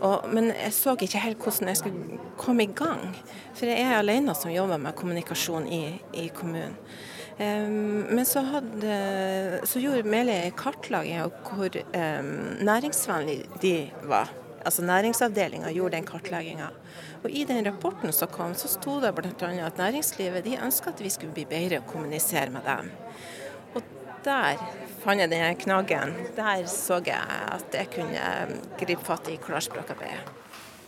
Og, 0.00 0.28
men 0.32 0.50
jeg 0.54 0.72
så 0.72 0.96
ikke 0.96 1.20
helt 1.20 1.44
hvordan 1.44 1.70
jeg 1.72 1.80
skulle 1.80 2.18
komme 2.40 2.64
i 2.64 2.74
gang. 2.76 3.14
For 3.54 3.68
jeg 3.68 3.84
er 3.84 3.98
alene 3.98 4.34
som 4.36 4.52
jobber 4.52 4.80
med 4.80 4.96
kommunikasjon 4.98 5.68
i, 5.68 5.84
i 6.16 6.28
kommunen. 6.34 6.76
Um, 7.40 8.04
men 8.12 8.26
så, 8.28 8.42
hadde, 8.44 9.60
så 9.64 9.80
gjorde 9.80 10.08
Meli 10.12 10.34
en 10.34 10.56
kartlegging 10.56 11.22
av 11.22 11.30
hvor 11.46 11.72
um, 11.72 12.34
næringsvennlig 12.68 13.38
de 13.62 13.74
var. 14.04 14.28
Altså 14.60 14.84
Næringsavdelinga 14.84 15.70
gjorde 15.72 15.96
den 15.96 16.08
kartlegginga. 16.08 16.68
Og 17.24 17.30
I 17.32 17.46
den 17.48 17.64
rapporten 17.64 18.12
som 18.12 18.28
kom, 18.28 18.52
så 18.54 18.68
sto 18.68 18.98
det 19.00 19.14
bl.a. 19.16 19.50
at 19.64 19.78
næringslivet 19.80 20.44
de 20.44 20.58
ønska 20.60 20.92
at 20.92 21.00
vi 21.00 21.12
skulle 21.12 21.32
bli 21.32 21.46
bedre 21.48 21.80
å 21.80 21.88
kommunisere 21.88 22.52
med 22.52 22.68
dem. 22.68 22.90
Der 24.24 24.60
fant 25.00 25.20
jeg 25.20 25.30
denne 25.32 25.54
knaggen. 25.56 26.12
Der 26.36 26.66
så 26.68 27.00
jeg 27.06 27.40
at 27.56 27.74
jeg 27.74 27.88
kunne 27.94 28.24
gripe 28.78 29.04
fatt 29.04 29.28
i 29.32 29.38
klarspråkarbeidet. 29.40 30.36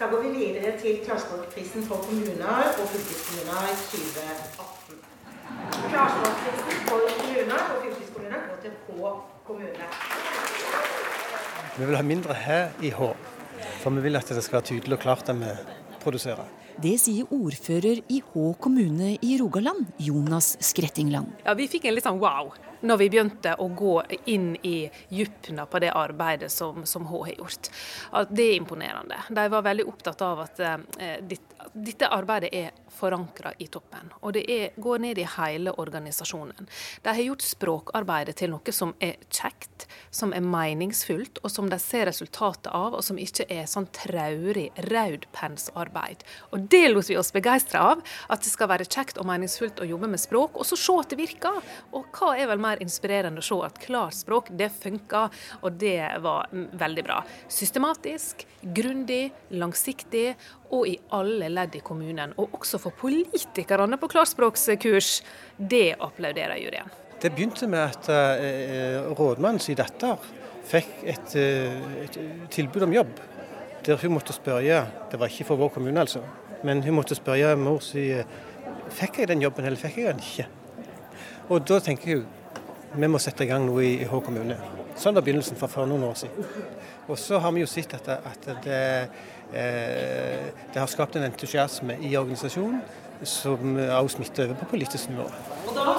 Da 0.03 0.09
går 0.11 0.23
vi 0.23 0.31
videre 0.35 0.73
til 0.81 0.99
Klarspråkprisen 1.05 1.85
for 1.87 1.97
kommuner 2.03 2.73
og 2.81 2.89
fylkeskommuner 2.91 3.69
2018. 3.93 4.97
Klarspråkprisen 5.93 6.81
for 6.89 7.05
kommuner 7.21 7.61
og 7.61 7.85
fylkeskommuner 7.85 8.41
går 8.49 8.59
til 8.65 8.73
H 8.89 9.13
kommune. 9.47 9.87
Vi 11.79 11.85
vil 11.85 11.97
ha 11.97 12.03
mindre 12.03 12.35
hæ 12.35 12.59
i 12.83 12.91
H, 12.91 13.13
for 13.85 13.91
vi 13.91 14.03
vil 14.09 14.17
at 14.17 14.29
det 14.29 14.45
skal 14.45 14.59
være 14.59 14.69
tydelig 14.73 14.99
og 14.99 15.05
klart 15.07 15.27
det 15.27 15.39
vi 15.41 15.55
produserer. 16.03 16.62
Det 16.81 16.95
sier 17.01 17.29
ordfører 17.33 18.01
i 18.09 18.23
Hå 18.33 18.53
kommune 18.63 19.17
i 19.21 19.37
Rogaland, 19.41 19.87
Jonas 20.01 20.57
Skrettingland. 20.61 21.33
Ja, 21.45 21.55
Vi 21.55 21.69
fikk 21.69 21.85
en 21.85 21.95
litt 21.95 22.07
sånn 22.07 22.21
wow 22.23 22.53
når 22.83 22.99
vi 22.99 23.09
begynte 23.13 23.55
å 23.63 23.69
gå 23.69 23.95
inn 24.33 24.57
i 24.67 24.91
djupna 25.09 25.67
på 25.71 25.79
det 25.83 25.93
arbeidet 25.95 26.51
som, 26.53 26.83
som 26.87 27.07
Hå 27.07 27.25
har 27.29 27.37
gjort. 27.37 27.71
Det 28.31 28.47
er 28.49 28.57
imponerende. 28.57 29.21
De 29.31 29.45
var 29.53 29.63
veldig 29.63 29.87
opptatt 29.87 30.25
av 30.27 30.43
at 30.43 30.63
eh, 30.63 31.21
ditt, 31.23 31.55
dette 31.73 32.11
arbeidet 32.11 32.51
er 32.53 32.73
forankra 32.93 33.55
i 33.59 33.69
toppen. 33.73 34.11
Og 34.21 34.35
det 34.35 34.43
er, 34.51 34.73
går 34.83 35.05
ned 35.07 35.21
i 35.23 35.29
hele 35.37 35.75
organisasjonen. 35.79 36.69
De 37.03 37.15
har 37.15 37.23
gjort 37.23 37.47
språkarbeidet 37.47 38.37
til 38.43 38.53
noe 38.53 38.75
som 38.75 38.97
er 38.99 39.21
kjekt, 39.31 39.87
som 40.13 40.35
er 40.37 40.45
meningsfullt, 40.45 41.41
og 41.43 41.51
som 41.51 41.71
de 41.73 41.79
ser 41.81 42.07
resultatet 42.11 42.69
av, 42.73 42.95
og 42.99 43.05
som 43.05 43.19
ikke 43.21 43.47
er 43.51 43.65
sånn 43.71 43.89
traurig 43.97 44.69
raudpensarbeid. 44.91 46.23
Og 46.53 46.69
det 46.73 46.85
lot 46.93 47.09
vi 47.09 47.19
oss 47.19 47.33
begeistre 47.35 47.81
av. 47.81 48.03
At 48.33 48.45
det 48.45 48.53
skal 48.53 48.71
være 48.71 48.87
kjekt 48.87 49.19
og 49.21 49.27
meningsfullt 49.29 49.81
å 49.83 49.89
jobbe 49.89 50.11
med 50.13 50.21
språk, 50.21 50.59
og 50.61 50.69
så 50.69 50.79
se 50.79 50.99
at 51.01 51.13
det 51.13 51.21
virker. 51.23 51.61
Og 51.97 52.13
hva 52.13 52.35
er 52.37 52.51
vel 52.53 52.63
mer 52.63 52.83
inspirerende 52.85 53.43
å 53.43 53.47
se 53.47 53.61
at 53.67 53.81
klart 53.83 54.19
språk, 54.19 54.53
det 54.53 54.69
funker, 54.77 55.33
og 55.63 55.81
det 55.81 55.99
var 56.23 56.53
veldig 56.53 57.07
bra. 57.09 57.23
Systematisk, 57.51 58.47
grundig, 58.63 59.25
langsiktig 59.57 60.33
og 60.73 60.89
i 60.89 60.97
alle 61.17 61.51
ledd 61.53 61.77
i 61.77 61.85
kommunen. 61.85 62.37
Og 62.41 62.61
også 62.61 62.81
for 62.83 62.97
politikerne 63.01 63.99
på 64.01 64.13
klarspråkskurs. 64.13 65.15
Det 65.57 65.93
applauderer 66.01 66.61
juryen. 66.61 67.02
Det 67.23 67.31
begynte 67.31 67.69
med 67.71 67.79
at 67.79 68.09
uh, 68.11 69.13
rådmannen 69.15 69.63
sin 69.63 69.79
datter 69.79 70.19
fikk 70.67 71.05
et, 71.07 71.37
uh, 71.37 72.03
et, 72.03 72.19
tilbud 72.51 72.87
om 72.89 72.95
jobb. 72.95 73.13
Der 73.87 73.99
hun 73.99 74.15
måtte 74.15 74.35
spørre 74.35 74.87
Det 75.11 75.19
var 75.21 75.27
ikke 75.27 75.45
for 75.45 75.57
vår 75.57 75.69
kommune, 75.69 76.01
altså. 76.01 76.21
Men 76.63 76.83
hun 76.83 76.95
måtte 76.95 77.15
spørre 77.19 77.57
mor 77.57 77.81
si 77.83 78.13
Fikk 78.93 79.19
jeg 79.19 79.29
den 79.29 79.43
jobben, 79.43 79.65
eller 79.65 79.79
fikk 79.79 79.97
jeg 79.99 80.13
den 80.13 80.21
ikke? 80.21 80.47
Og 81.49 81.63
da 81.69 81.79
tenker 81.81 82.17
hun 82.17 82.27
vi 82.93 83.09
må 83.09 83.17
sette 83.17 83.47
i 83.47 83.49
gang 83.49 83.65
noe 83.65 83.81
i, 83.81 83.93
i 84.03 84.07
Hå 84.07 84.19
kommune. 84.21 84.53
Sånn 85.01 85.15
var 85.17 85.25
begynnelsen 85.25 85.57
for, 85.57 85.73
for 85.73 85.89
noen 85.89 86.03
år 86.11 86.19
siden. 86.21 86.51
Og 87.09 87.17
så 87.17 87.39
har 87.41 87.55
vi 87.57 87.63
jo 87.63 87.69
sett 87.71 87.95
at, 87.97 88.11
at 88.13 88.51
det 88.67 88.83
Eh, 89.53 90.45
det 90.73 90.81
har 90.81 90.87
skapt 90.89 91.17
en 91.17 91.27
entusiasme 91.27 91.99
i 92.01 92.15
organisasjonen 92.17 92.81
som 93.29 93.77
også 93.77 94.17
smitter 94.17 94.47
over 94.47 94.57
på 94.63 94.69
politisk 94.71 95.11
nivå. 95.13 95.27
Og 95.69 95.75
da 95.77 95.93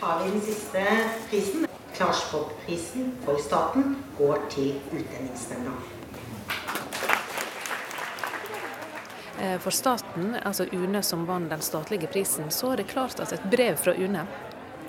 har 0.00 0.24
vi 0.24 0.30
den 0.30 0.40
siste 0.40 0.84
prisen. 1.30 1.66
Klarspråkprisen 1.94 3.12
for 3.24 3.38
staten 3.42 3.96
går 4.18 4.38
til 4.50 4.74
Utlendingsnemnda. 4.92 5.70
Eh, 9.40 9.58
for 9.58 9.70
staten, 9.70 10.36
altså 10.44 10.66
UNE 10.72 11.02
som 11.02 11.26
vant 11.26 11.50
den 11.50 11.60
statlige 11.60 12.06
prisen, 12.06 12.50
så 12.50 12.72
er 12.72 12.76
det 12.76 12.86
klart 12.90 13.20
at 13.20 13.32
et 13.32 13.50
brev 13.50 13.76
fra 13.76 13.94
UNE 13.94 14.26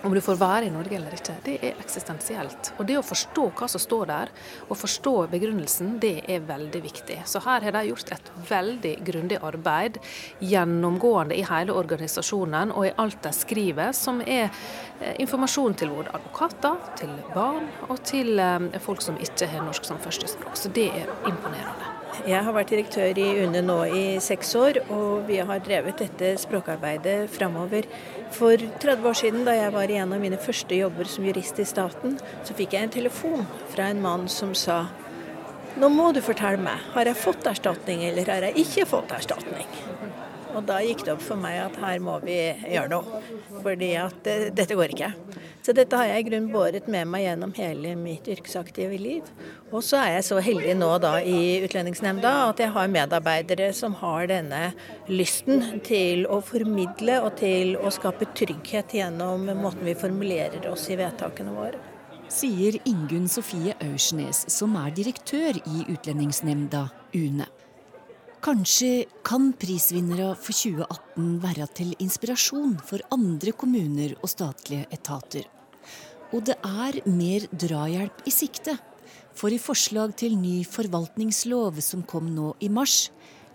om 0.03 0.13
du 0.13 0.21
får 0.23 0.37
være 0.39 0.67
i 0.67 0.71
Norge 0.73 0.95
eller 0.95 1.15
ikke, 1.15 1.35
det 1.45 1.55
er 1.59 1.79
eksistensielt. 1.81 2.71
Og 2.79 2.87
det 2.87 2.97
å 2.99 3.05
forstå 3.05 3.47
hva 3.59 3.67
som 3.71 3.81
står 3.83 4.09
der, 4.11 4.31
og 4.67 4.79
forstå 4.79 5.13
begrunnelsen, 5.33 5.97
det 6.01 6.15
er 6.31 6.45
veldig 6.47 6.81
viktig. 6.83 7.19
Så 7.29 7.41
her 7.43 7.65
har 7.65 7.75
de 7.75 7.83
gjort 7.89 8.13
et 8.15 8.31
veldig 8.49 8.93
grundig 9.09 9.41
arbeid, 9.43 9.99
gjennomgående 10.39 11.37
i 11.37 11.45
hele 11.49 11.75
organisasjonen 11.75 12.73
og 12.75 12.87
i 12.87 12.95
alt 13.03 13.21
de 13.25 13.33
skriver, 13.35 13.93
som 13.97 14.23
er 14.23 14.47
eh, 14.47 15.15
informasjon 15.19 15.77
til 15.79 15.93
våre 15.93 16.15
advokater, 16.15 16.79
til 16.99 17.13
barn 17.35 17.67
og 17.89 17.99
til 18.07 18.39
eh, 18.39 18.81
folk 18.83 19.03
som 19.05 19.19
ikke 19.19 19.51
har 19.51 19.65
norsk 19.67 19.87
som 19.89 20.01
førstespråk. 20.01 20.55
Så 20.59 20.71
det 20.75 20.89
er 20.95 21.09
imponerende. 21.27 21.95
Jeg 22.27 22.43
har 22.43 22.51
vært 22.51 22.71
direktør 22.73 23.19
i 23.21 23.27
UNE 23.45 23.61
nå 23.63 23.77
i 23.95 24.03
seks 24.23 24.51
år, 24.59 24.81
og 24.91 25.27
vi 25.29 25.37
har 25.39 25.61
drevet 25.63 26.01
dette 26.01 26.33
språkarbeidet 26.41 27.29
framover. 27.31 27.87
For 28.35 28.61
30 28.81 29.07
år 29.09 29.17
siden, 29.17 29.45
da 29.47 29.55
jeg 29.57 29.73
var 29.73 29.89
i 29.89 29.97
en 29.99 30.13
av 30.15 30.21
mine 30.21 30.37
første 30.39 30.77
jobber 30.77 31.09
som 31.09 31.25
jurist 31.25 31.59
i 31.59 31.67
staten, 31.67 32.19
så 32.45 32.55
fikk 32.57 32.75
jeg 32.75 32.87
en 32.87 32.93
telefon 32.93 33.47
fra 33.73 33.89
en 33.89 34.01
mann 34.03 34.27
som 34.31 34.53
sa 34.57 34.85
nå 35.79 35.87
må 35.93 36.09
du 36.11 36.19
fortelle 36.23 36.59
meg, 36.59 36.81
har 36.95 37.07
jeg 37.07 37.19
fått 37.19 37.45
erstatning 37.47 38.01
eller 38.07 38.27
har 38.27 38.47
jeg 38.49 38.65
ikke 38.65 38.87
fått 38.89 39.13
erstatning? 39.15 39.67
Og 40.57 40.65
da 40.67 40.79
gikk 40.83 41.05
det 41.05 41.13
opp 41.13 41.21
for 41.23 41.39
meg 41.39 41.59
at 41.61 41.77
her 41.79 42.01
må 42.03 42.17
vi 42.23 42.39
gjøre 42.73 42.89
noe, 42.91 43.21
fordi 43.61 43.93
at 44.01 44.29
dette 44.57 44.75
går 44.75 44.95
ikke. 44.95 45.11
Så 45.61 45.73
dette 45.75 45.97
har 45.99 46.07
jeg 46.07 46.23
i 46.23 46.27
grunnen 46.29 46.51
båret 46.53 46.87
med 46.91 47.09
meg 47.11 47.25
gjennom 47.25 47.51
hele 47.57 47.91
mitt 47.99 48.27
yrkesaktive 48.31 48.95
liv. 48.99 49.27
Og 49.73 49.83
så 49.85 49.99
er 49.99 50.13
jeg 50.15 50.27
så 50.29 50.39
heldig 50.43 50.77
nå 50.79 50.89
da 51.03 51.17
i 51.19 51.59
Utlendingsnemnda 51.65 52.31
at 52.47 52.63
jeg 52.63 52.71
har 52.75 52.91
medarbeidere 52.93 53.69
som 53.75 53.97
har 53.99 54.29
denne 54.31 54.71
lysten 55.11 55.81
til 55.85 56.25
å 56.31 56.39
formidle 56.45 57.19
og 57.25 57.35
til 57.43 57.75
å 57.75 57.91
skape 57.93 58.31
trygghet 58.39 58.95
gjennom 59.01 59.49
måten 59.59 59.83
vi 59.87 59.97
formulerer 59.99 60.71
oss 60.71 60.87
i 60.89 60.99
vedtakene 60.99 61.53
våre. 61.53 61.83
Sier 62.29 62.77
Ingunn 62.85 63.27
Sofie 63.27 63.73
Aursnes, 63.81 64.45
som 64.53 64.75
er 64.77 64.93
direktør 64.95 65.57
i 65.65 65.87
Utlendingsnemnda, 65.89 66.85
UNE. 67.17 67.49
Kanskje 68.39 69.03
kan 69.27 69.49
prisvinnere 69.59 70.29
for 70.39 70.55
2018 70.55 71.23
være 71.43 71.65
til 71.75 71.89
inspirasjon 71.99 72.77
for 72.87 73.03
andre 73.11 73.51
kommuner 73.51 74.13
og 74.21 74.31
statlige 74.31 74.85
etater. 74.95 75.49
Og 76.31 76.45
det 76.47 76.55
er 76.63 77.01
mer 77.03 77.49
drahjelp 77.51 78.23
i 78.23 78.31
sikte. 78.31 78.77
For 79.35 79.51
i 79.51 79.59
forslag 79.59 80.15
til 80.21 80.37
ny 80.39 80.61
forvaltningslov 80.63 81.81
som 81.83 82.05
kom 82.07 82.29
nå 82.31 82.53
i 82.63 82.71
mars, 82.71 83.09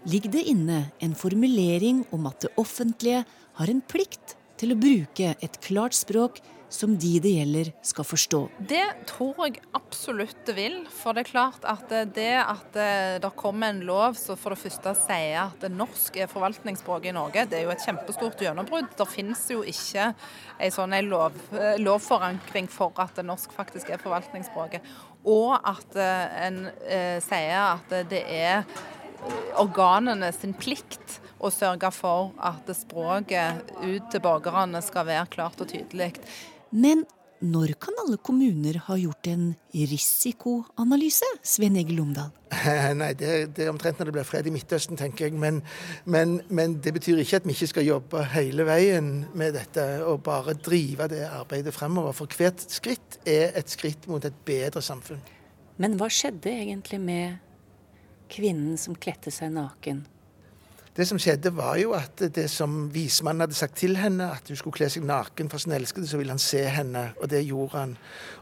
ligger 0.04 0.36
det 0.36 0.44
inne 0.52 0.82
en 1.00 1.16
formulering 1.16 2.04
om 2.12 2.28
at 2.28 2.44
det 2.44 2.52
offentlige 2.60 3.24
har 3.56 3.72
en 3.72 3.80
plikt 3.80 4.36
til 4.60 4.74
å 4.74 4.80
bruke 4.84 5.32
et 5.32 5.60
klart 5.64 5.96
språk 5.96 6.42
som 6.72 6.94
de 6.98 7.12
det 7.22 7.32
gjelder 7.36 7.70
skal 7.86 8.06
forstå. 8.06 8.40
Det 8.70 8.84
tror 9.10 9.44
jeg 9.46 9.62
absolutt 9.76 10.40
det 10.48 10.56
vil. 10.56 10.78
For 10.92 11.16
det 11.16 11.24
er 11.24 11.30
klart 11.30 11.66
at 11.68 11.92
det 12.16 12.30
at 12.40 12.78
det 13.22 13.30
kommer 13.38 13.72
en 13.72 13.82
lov 13.86 14.18
som 14.18 14.38
for 14.40 14.54
det 14.54 14.62
første 14.62 14.94
sier 15.04 15.44
at 15.46 15.66
norsk 15.72 16.18
er 16.20 16.30
forvaltningsspråket 16.30 17.12
i 17.12 17.16
Norge, 17.16 17.46
det 17.50 17.60
er 17.60 17.66
jo 17.68 17.74
et 17.74 17.84
kjempestort 17.84 18.42
gjennombrudd. 18.42 18.90
Det 18.98 19.08
finnes 19.10 19.44
jo 19.52 19.62
ikke 19.66 20.10
en 20.58 20.74
sånn 20.74 20.96
lov, 21.08 21.36
lovforankring 21.82 22.68
for 22.72 22.94
at 23.02 23.20
norsk 23.24 23.54
faktisk 23.54 23.92
er 23.94 24.02
forvaltningsspråket. 24.02 24.84
Og 25.24 25.54
at 25.56 25.96
en 25.96 26.66
eh, 26.84 27.20
sier 27.24 27.60
at 27.62 27.94
det 28.10 28.24
er 28.28 28.66
organene 29.60 30.28
sin 30.36 30.52
plikt 30.56 31.20
å 31.44 31.50
sørge 31.52 31.90
for 31.94 32.32
at 32.42 32.68
språket 32.76 33.72
ut 33.82 34.10
til 34.12 34.22
borgerne 34.24 34.80
skal 34.84 35.08
være 35.08 35.30
klart 35.32 35.60
og 35.60 35.70
tydelig. 35.70 36.12
Men 36.74 37.04
når 37.44 37.74
kan 37.82 37.96
alle 38.02 38.16
kommuner 38.24 38.78
ha 38.86 38.96
gjort 38.98 39.28
en 39.28 39.50
risikoanalyse, 39.74 41.28
Sven 41.44 41.76
Egil 41.78 41.98
Lomdal? 42.00 42.30
Nei, 43.00 43.10
det, 43.18 43.30
det, 43.56 43.66
er 43.66 43.72
omtrent 43.72 44.00
når 44.00 44.08
det 44.08 44.14
blir 44.16 44.26
fred 44.26 44.48
i 44.48 44.52
Midtøsten, 44.54 44.98
tenker 44.98 45.28
jeg. 45.28 45.36
Men, 45.38 45.60
men, 46.08 46.38
men, 46.48 46.78
det 46.82 46.94
betyr 46.96 47.20
ikke 47.22 47.42
at 47.42 47.48
vi 47.48 47.54
ikke 47.56 47.70
skal 47.74 47.88
jobbe 47.88 48.24
hele 48.32 48.66
veien 48.68 49.12
med 49.36 49.58
dette 49.58 49.84
og 50.06 50.22
bare 50.26 50.56
drive 50.56 51.08
det 51.12 51.24
arbeidet 51.28 51.74
fremover. 51.76 52.16
For 52.16 52.38
hvert 52.38 52.64
skritt 52.72 53.20
er 53.28 53.54
et 53.58 53.70
skritt 53.70 54.08
mot 54.10 54.24
et 54.24 54.40
bedre 54.46 54.82
samfunn. 54.84 55.22
Men 55.82 55.98
hva 55.98 56.08
skjedde 56.12 56.52
egentlig 56.54 57.02
med 57.02 57.38
kvinnen 58.30 58.78
som 58.80 58.96
kledde 58.98 59.30
seg 59.34 59.52
naken 59.54 60.04
det 60.94 61.08
som 61.10 61.18
skjedde, 61.18 61.50
var 61.56 61.74
jo 61.80 61.90
at 61.98 62.22
det 62.36 62.46
som 62.52 62.84
vismannen 62.94 63.42
hadde 63.42 63.56
sagt 63.58 63.80
til 63.80 63.96
henne, 63.98 64.28
at 64.36 64.46
hun 64.46 64.58
skulle 64.58 64.76
kle 64.76 64.86
seg 64.92 65.02
naken 65.08 65.48
for 65.50 65.62
sin 65.62 65.74
elskede, 65.74 66.06
så 66.06 66.20
ville 66.20 66.30
han 66.30 66.42
se 66.42 66.60
henne, 66.70 67.08
og 67.18 67.32
det 67.32 67.40
gjorde 67.42 67.80
han. 67.80 67.96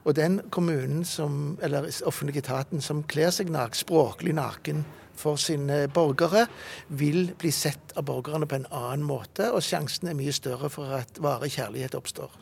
Og 0.05 0.17
den 0.19 0.41
kommunen 0.53 1.01
som, 1.09 1.57
eller 1.65 1.89
offentlige 2.05 2.45
etaten 2.45 2.85
som 2.85 3.01
kler 3.09 3.33
seg 3.33 3.49
naken, 3.53 3.81
språklig 3.81 4.37
naken 4.37 4.85
for 5.17 5.41
sine 5.41 5.87
borgere, 5.93 6.45
vil 6.93 7.31
bli 7.41 7.53
sett 7.57 7.97
av 7.97 8.05
borgerne 8.11 8.49
på 8.49 8.61
en 8.61 8.69
annen 8.69 9.07
måte, 9.09 9.49
og 9.49 9.65
sjansen 9.65 10.13
er 10.13 10.19
mye 10.19 10.35
større 10.37 10.69
for 10.73 10.93
at 10.99 11.21
varig 11.25 11.55
kjærlighet 11.57 11.97
oppstår. 11.97 12.37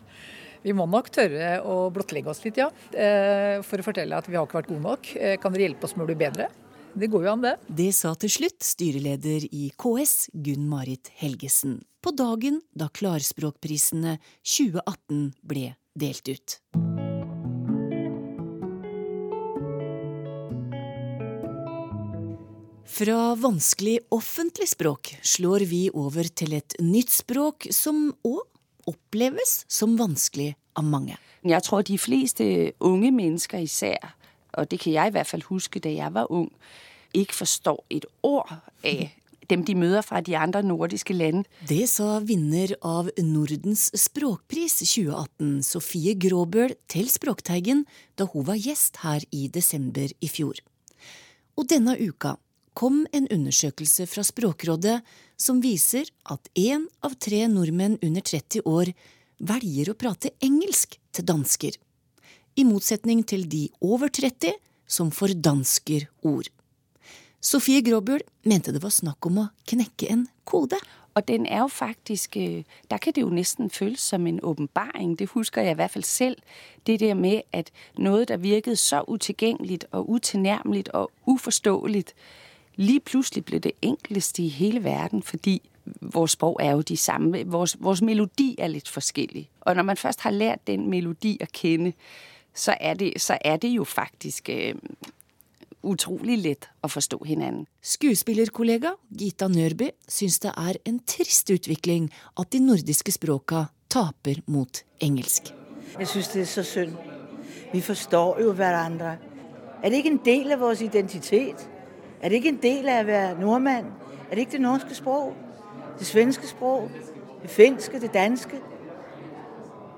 Vi 0.61 0.75
må 0.77 0.85
nok 0.91 1.07
tørre 1.15 1.55
å 1.65 1.87
blottlegge 1.95 2.35
oss 2.35 2.43
litt, 2.45 2.59
ja. 2.61 2.67
Eh, 2.93 3.63
for 3.65 3.81
å 3.81 3.87
fortelle 3.87 4.19
at 4.19 4.27
vi 4.29 4.37
har 4.37 4.45
ikke 4.45 4.59
vært 4.59 4.75
gode 4.75 4.85
nok. 4.85 5.15
Eh, 5.17 5.39
kan 5.41 5.55
dere 5.55 5.71
hjelpe 5.71 5.87
oss 5.87 5.95
med 5.97 6.05
å 6.05 6.11
bli 6.11 6.19
bedre? 6.21 6.51
Det 6.95 7.07
går 7.07 7.25
jo 7.25 7.33
an, 7.33 7.45
det. 7.45 7.55
Det 7.69 7.91
sa 7.95 8.17
til 8.19 8.33
slutt 8.33 8.65
styreleder 8.67 9.47
i 9.55 9.71
KS, 9.79 10.31
Gunn-Marit 10.35 11.13
Helgesen, 11.21 11.79
på 12.03 12.11
dagen 12.19 12.59
da 12.75 12.89
Klarspråkprisene 12.91 14.17
2018 14.43 15.31
ble 15.47 15.71
delt 15.95 16.31
ut. 16.33 16.59
Fra 22.91 23.19
vanskelig 23.39 24.01
offentlig 24.13 24.67
språk 24.75 25.15
slår 25.23 25.65
vi 25.71 25.85
over 25.95 26.27
til 26.27 26.59
et 26.59 26.75
nytt 26.83 27.15
språk 27.15 27.71
som 27.73 28.11
òg 28.27 28.43
oppleves 28.91 29.61
som 29.71 29.95
vanskelig 29.97 30.57
av 30.77 30.85
mange. 30.91 31.15
Jeg 31.47 31.65
tror 31.65 31.87
de 31.87 31.97
fleste 31.97 32.45
unge 32.85 33.13
mennesker 33.15 33.63
især 33.65 34.19
og 34.59 34.71
det 34.71 34.81
kan 34.83 34.95
jeg 34.95 35.11
i 35.11 35.15
hvert 35.17 35.31
fall 35.31 35.47
huske 35.49 35.83
da 35.83 35.93
jeg 35.93 36.15
var 36.15 36.31
ung, 36.33 36.51
ikke 37.17 37.41
forstår 37.43 37.83
et 37.91 38.07
ord 38.23 38.51
av 38.51 39.09
dem 39.51 39.65
de 39.67 39.75
møter 39.75 40.05
fra 40.07 40.21
de 40.23 40.37
andre 40.39 40.63
nordiske 40.63 41.15
land. 41.17 41.47
Det 41.67 41.83
sa 41.91 42.21
vinner 42.23 42.77
av 42.87 43.11
Nordens 43.19 43.89
språkpris 43.99 44.79
2018, 44.85 45.57
Sofie 45.67 46.15
Gråbøl, 46.15 46.77
til 46.91 47.11
Språkteigen 47.11 47.85
da 48.19 48.29
hun 48.31 48.47
var 48.47 48.61
gjest 48.61 49.03
her 49.05 49.27
i 49.35 49.49
desember 49.53 50.13
i 50.21 50.31
fjor. 50.31 50.61
Og 51.59 51.67
denne 51.71 51.97
uka 51.99 52.37
kom 52.79 53.03
en 53.13 53.27
undersøkelse 53.33 54.07
fra 54.09 54.23
Språkrådet 54.25 55.01
som 55.41 55.61
viser 55.65 56.09
at 56.31 56.47
én 56.55 56.87
av 57.05 57.19
tre 57.19 57.43
nordmenn 57.51 57.99
under 58.07 58.23
30 58.23 58.63
år 58.71 58.95
velger 59.41 59.91
å 59.91 59.99
prate 59.99 60.35
engelsk 60.45 60.99
til 61.17 61.27
dansker 61.27 61.77
i 62.57 62.65
motsetning 62.65 63.23
til 63.27 63.47
de 63.51 63.69
over 63.81 64.09
30 64.09 64.55
som 64.91 65.11
fordansker 65.15 66.09
ord. 66.23 66.51
Sofie 67.41 67.83
Gråbøl 67.83 68.21
mente 68.45 68.73
det 68.73 68.83
var 68.83 68.93
snakk 68.93 69.27
om 69.27 69.39
å 69.45 69.51
knekke 69.71 70.11
en 70.13 70.27
kode. 70.45 70.77
Og 71.15 71.29
den 71.29 71.47
er 71.47 71.59
jo 71.59 71.67
faktisk 71.67 72.37
øh, 72.37 72.63
Der 72.91 72.99
kan 72.99 73.13
det 73.13 73.23
jo 73.23 73.29
nesten 73.29 73.71
føles 73.71 74.01
som 74.01 74.27
en 74.27 74.41
åpenbaring. 74.43 75.19
Det 75.19 75.29
husker 75.29 75.63
jeg 75.63 75.71
i 75.71 75.75
hvert 75.75 75.91
fall 75.91 76.05
selv. 76.05 76.37
Det 76.87 77.01
der 77.01 77.15
med 77.15 77.41
at 77.53 77.71
noe 77.99 78.25
der 78.25 78.37
virket 78.37 78.79
så 78.79 79.03
utilgjengelig 79.09 79.81
og 79.91 80.11
utilnærmelig 80.11 80.95
og 80.95 81.11
uforståelig, 81.27 82.05
lige 82.77 83.01
plutselig 83.01 83.45
ble 83.45 83.59
det 83.59 83.73
enkleste 83.83 84.43
i 84.43 84.49
hele 84.49 84.85
verden, 84.85 85.23
fordi 85.23 85.63
vores 86.01 86.31
sprog 86.31 86.57
er 86.61 86.71
jo 86.71 86.81
de 86.81 86.97
samme. 86.97 87.45
Vores, 87.47 88.03
melodi 88.03 88.55
er 88.59 88.69
litt 88.69 88.89
forskjellig. 88.89 89.51
Og 89.61 89.77
når 89.77 89.83
man 89.83 89.97
først 89.97 90.21
har 90.21 90.31
lært 90.31 90.67
den 90.67 90.91
melodi 90.91 91.39
å 91.43 91.47
kende, 91.53 91.93
så 92.55 92.75
er 92.81 92.95
det, 92.95 93.15
så 93.21 93.39
er 93.45 93.57
det 93.63 93.71
jo 93.73 93.85
faktisk 93.85 94.51
uh, 94.53 94.75
utrolig 95.83 96.39
lett 96.43 96.69
å 96.85 96.91
forstå 96.91 97.19
hverandre. 97.23 97.67
Skuespillerkollega 97.81 98.95
Gita 99.17 99.49
Nørby 99.49 99.91
syns 100.09 100.41
det 100.45 100.53
er 100.57 100.81
en 100.89 101.01
trist 101.09 101.51
utvikling 101.51 102.11
at 102.39 102.53
de 102.53 102.61
nordiske 102.65 103.15
språka 103.17 103.69
taper 103.91 104.43
mot 104.47 104.83
engelsk. 105.01 105.53
Jeg 105.99 106.09
syns 106.09 106.29
det 106.35 106.43
er 106.43 106.51
så 106.51 106.63
synd. 106.63 106.97
Vi 107.73 107.81
forstår 107.81 108.41
jo 108.43 108.53
hverandre. 108.53 109.17
Er 109.83 109.89
det 109.89 110.03
ikke 110.03 110.11
en 110.11 110.25
del 110.25 110.53
av 110.53 110.61
vår 110.61 110.83
identitet? 110.83 111.69
Er 112.21 112.29
det 112.29 112.41
ikke 112.41 112.49
en 112.49 112.63
del 112.63 112.89
av 112.89 113.05
å 113.05 113.07
være 113.09 113.39
nordmann? 113.41 113.93
Er 114.31 114.35
det 114.35 114.47
ikke 114.47 114.59
det 114.59 114.67
norske 114.67 114.95
språk? 114.95 115.33
Det 115.99 116.07
svenske 116.07 116.47
språk? 116.47 116.91
Det 117.43 117.51
finske? 117.51 118.01
Det 118.01 118.13
danske? 118.15 118.61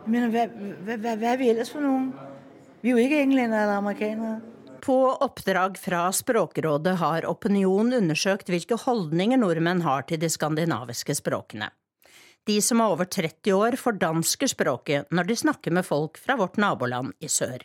Jeg 0.02 0.10
mener, 0.10 0.30
hva, 0.30 0.46
hva, 0.96 1.14
hva 1.14 1.32
er 1.32 1.36
vi 1.38 1.48
ellers 1.50 1.70
for 1.70 1.82
noen? 1.82 2.12
Vi 2.82 2.90
er 2.90 2.98
jo 2.98 3.02
ikke 3.04 3.20
englendere 3.22 3.62
eller 3.62 3.78
amerikanere. 3.78 4.40
På 4.82 4.96
oppdrag 5.22 5.76
fra 5.78 6.08
Språkrådet 6.10 6.96
har 6.98 7.26
Opinion 7.30 7.92
undersøkt 7.94 8.48
hvilke 8.50 8.74
holdninger 8.82 9.38
nordmenn 9.38 9.84
har 9.86 10.02
til 10.08 10.18
de 10.18 10.30
skandinaviske 10.32 11.14
språkene. 11.14 11.68
De 12.50 12.56
som 12.58 12.82
er 12.82 12.90
over 12.90 13.06
30 13.06 13.54
år, 13.54 13.76
fordansker 13.78 14.50
språket 14.50 15.14
når 15.14 15.30
de 15.30 15.38
snakker 15.44 15.76
med 15.78 15.86
folk 15.86 16.18
fra 16.18 16.34
vårt 16.40 16.58
naboland 16.58 17.14
i 17.22 17.30
sør. 17.30 17.62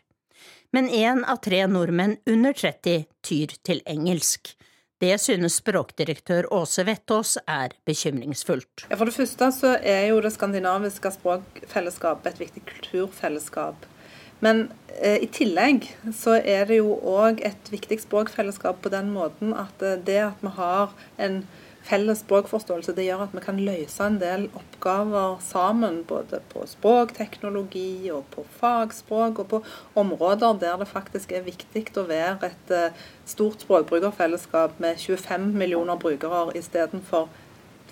Men 0.69 0.91
én 0.93 1.23
av 1.25 1.41
tre 1.41 1.63
nordmenn 1.65 2.19
under 2.29 2.53
30 2.53 3.09
tyr 3.25 3.57
til 3.65 3.81
engelsk. 3.89 4.53
Det 5.01 5.15
synes 5.21 5.57
språkdirektør 5.63 6.51
Åse 6.53 6.85
Vettås 6.85 7.39
er 7.41 7.73
bekymringsfullt. 7.89 8.85
For 8.93 9.09
det 9.09 9.17
første 9.17 9.49
så 9.57 9.75
er 9.81 10.11
jo 10.11 10.21
det 10.21 10.35
skandinaviske 10.37 11.15
språkfellesskapet 11.17 12.35
et 12.35 12.45
viktig 12.45 12.67
kulturfellesskap 12.69 13.93
men 14.39 14.67
eh, 15.01 15.23
i 15.25 15.29
tillegg 15.33 15.87
så 16.15 16.37
er 16.37 16.67
det 16.69 16.81
jo 16.81 16.97
òg 16.97 17.41
et 17.47 17.71
viktig 17.73 17.99
språkfellesskap 18.03 18.83
på 18.83 18.91
den 18.93 19.09
måten 19.15 19.55
at 19.57 19.81
eh, 19.81 19.97
det 19.97 20.19
at 20.29 20.43
vi 20.43 20.53
har 20.59 20.93
en 21.17 21.41
felles 21.87 22.19
språkforståelse, 22.19 22.93
det 22.97 23.05
gjør 23.07 23.23
at 23.27 23.35
vi 23.35 23.41
kan 23.43 23.59
løse 23.63 24.03
en 24.03 24.17
del 24.19 24.47
oppgaver 24.57 25.37
sammen. 25.43 26.01
Både 26.07 26.41
på 26.51 26.65
språkteknologi 26.67 28.09
og 28.11 28.25
på 28.33 28.43
fagspråk, 28.59 29.39
og 29.39 29.47
på 29.53 29.61
områder 29.99 30.59
der 30.61 30.81
det 30.81 30.89
faktisk 30.91 31.31
er 31.31 31.47
viktig 31.47 31.85
å 31.97 32.07
være 32.09 32.51
et 32.51 32.75
eh, 32.75 33.03
stort 33.25 33.63
språkbrukerfellesskap 33.65 34.81
med 34.83 34.99
25 34.99 35.53
millioner 35.55 35.99
brukere 35.99 36.51
istedenfor 36.59 37.29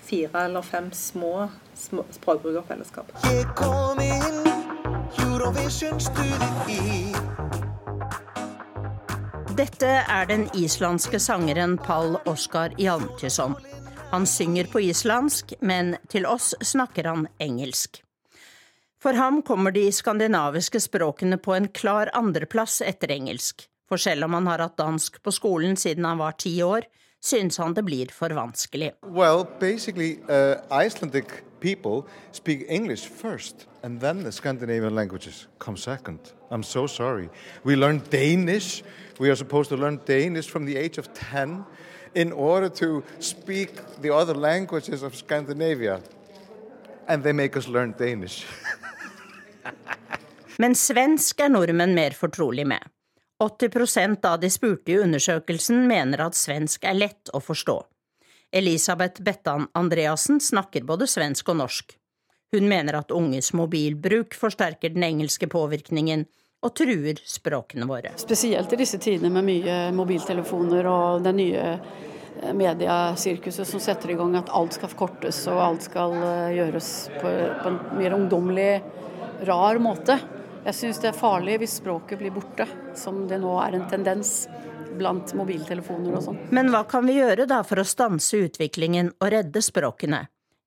fire 0.06 0.44
eller 0.46 0.62
fem 0.62 0.92
små, 0.92 1.48
språkbrukerfellesskap. 1.74 3.10
You 3.24 4.85
Eurovision 5.18 6.00
Studio 6.00 6.36
Dette 9.56 9.88
er 9.88 10.26
den 10.28 10.46
islandske 10.54 11.20
sangeren 11.22 11.76
Pall 11.78 12.18
Oskar 12.28 12.74
Hjalmtysson. 12.78 13.54
Han 14.10 14.26
synger 14.26 14.68
på 14.72 14.82
islandsk, 14.84 15.54
men 15.60 15.96
til 16.12 16.26
oss 16.28 16.54
snakker 16.60 17.08
han 17.08 17.26
engelsk. 17.38 18.02
For 19.02 19.16
ham 19.16 19.40
kommer 19.46 19.72
de 19.72 19.88
skandinaviske 19.92 20.80
språkene 20.84 21.38
på 21.38 21.54
en 21.56 21.68
klar 21.68 22.12
andreplass 22.16 22.82
etter 22.84 23.14
engelsk, 23.16 23.66
for 23.88 24.02
selv 24.02 24.28
om 24.28 24.36
han 24.36 24.46
har 24.50 24.64
hatt 24.64 24.78
dansk 24.80 25.22
på 25.22 25.32
skolen 25.32 25.76
siden 25.80 26.04
han 26.04 26.20
var 26.20 26.36
ti 26.40 26.58
år, 26.62 26.88
syns 27.22 27.58
han 27.58 27.74
det 27.74 27.86
blir 27.86 28.12
for 28.12 28.34
vanskelig. 28.36 28.92
Well, 29.02 29.46
basically, 29.60 30.18
Icelandic 30.70 31.40
people 31.66 32.06
speak 32.32 32.64
English 32.68 33.04
first, 33.22 33.66
and 33.82 34.00
then 34.00 34.22
the 34.22 34.30
Scandinavian 34.30 34.94
languages 34.94 35.48
come 35.58 35.76
second. 35.76 36.20
I'm 36.50 36.62
so 36.62 36.86
sorry. 36.86 37.28
We 37.64 37.74
learn 37.74 38.02
Danish. 38.10 38.84
We 39.18 39.30
are 39.30 39.36
supposed 39.36 39.70
to 39.70 39.76
learn 39.76 40.00
Danish 40.06 40.48
from 40.48 40.66
the 40.66 40.76
age 40.76 40.98
of 40.98 41.12
10 41.14 41.64
in 42.14 42.32
order 42.32 42.68
to 42.68 43.02
speak 43.18 43.70
the 44.00 44.14
other 44.14 44.34
languages 44.34 45.02
of 45.02 45.16
Scandinavia. 45.16 46.00
And 47.08 47.22
they 47.22 47.32
make 47.32 47.56
us 47.56 47.68
learn 47.68 47.94
Danish. 47.98 48.46
Men 50.62 50.74
svensk 50.74 51.40
er 51.40 51.50
nordmenn 51.52 51.94
mer 51.94 52.14
fortrolig 52.14 52.66
med. 52.66 52.80
80 53.42 54.24
av 54.24 54.40
de 54.40 54.50
spurte 54.50 54.92
i 54.92 54.98
undersøkelsen 55.02 55.84
mener 55.90 56.22
at 56.24 56.38
svensk 56.38 56.84
er 56.84 56.96
lett 56.96 57.34
å 57.34 57.42
forstå. 57.42 57.76
Elisabeth 58.52 59.22
Bettan 59.22 59.66
Andreassen 59.74 60.40
snakker 60.40 60.84
både 60.86 61.08
svensk 61.10 61.48
og 61.52 61.60
norsk. 61.60 61.96
Hun 62.54 62.68
mener 62.70 63.00
at 63.00 63.10
unges 63.10 63.52
mobilbruk 63.56 64.36
forsterker 64.38 64.94
den 64.94 65.04
engelske 65.06 65.48
påvirkningen 65.50 66.24
og 66.64 66.74
truer 66.78 67.18
språkene 67.26 67.88
våre. 67.88 68.14
Spesielt 68.20 68.72
i 68.72 68.78
disse 68.80 69.00
tider 69.02 69.32
med 69.32 69.44
mye 69.46 69.80
mobiltelefoner 69.94 70.88
og 70.90 71.26
det 71.26 71.34
nye 71.36 71.64
eh, 71.74 72.54
mediesirkuset 72.56 73.68
som 73.68 73.82
setter 73.82 74.14
i 74.14 74.18
gang 74.18 74.38
at 74.38 74.52
alt 74.54 74.78
skal 74.78 74.92
forkortes 74.92 75.42
og 75.52 75.60
alt 75.62 75.86
skal 75.86 76.16
eh, 76.16 76.54
gjøres 76.60 76.90
på, 77.18 77.34
på 77.60 77.72
en 77.72 77.78
mer 77.98 78.16
ungdommelig, 78.16 78.70
rar 79.46 79.82
måte. 79.82 80.18
Jeg 80.66 80.74
syns 80.74 80.98
det 80.98 81.12
er 81.12 81.14
farlig 81.14 81.60
hvis 81.62 81.76
språket 81.78 82.18
blir 82.18 82.32
borte, 82.34 82.64
som 82.98 83.20
det 83.30 83.36
nå 83.38 83.52
er 83.62 83.76
en 83.78 83.84
tendens 83.86 84.48
blant 84.98 85.30
mobiltelefoner 85.38 86.16
og 86.18 86.24
sånn. 86.24 86.38
Men 86.50 86.72
hva 86.72 86.80
kan 86.90 87.04
vi 87.06 87.20
gjøre 87.20 87.44
da 87.46 87.60
for 87.66 87.78
å 87.78 87.84
stanse 87.86 88.40
utviklingen 88.48 89.12
og 89.20 89.30
redde 89.30 89.62
språkene? 89.62 90.24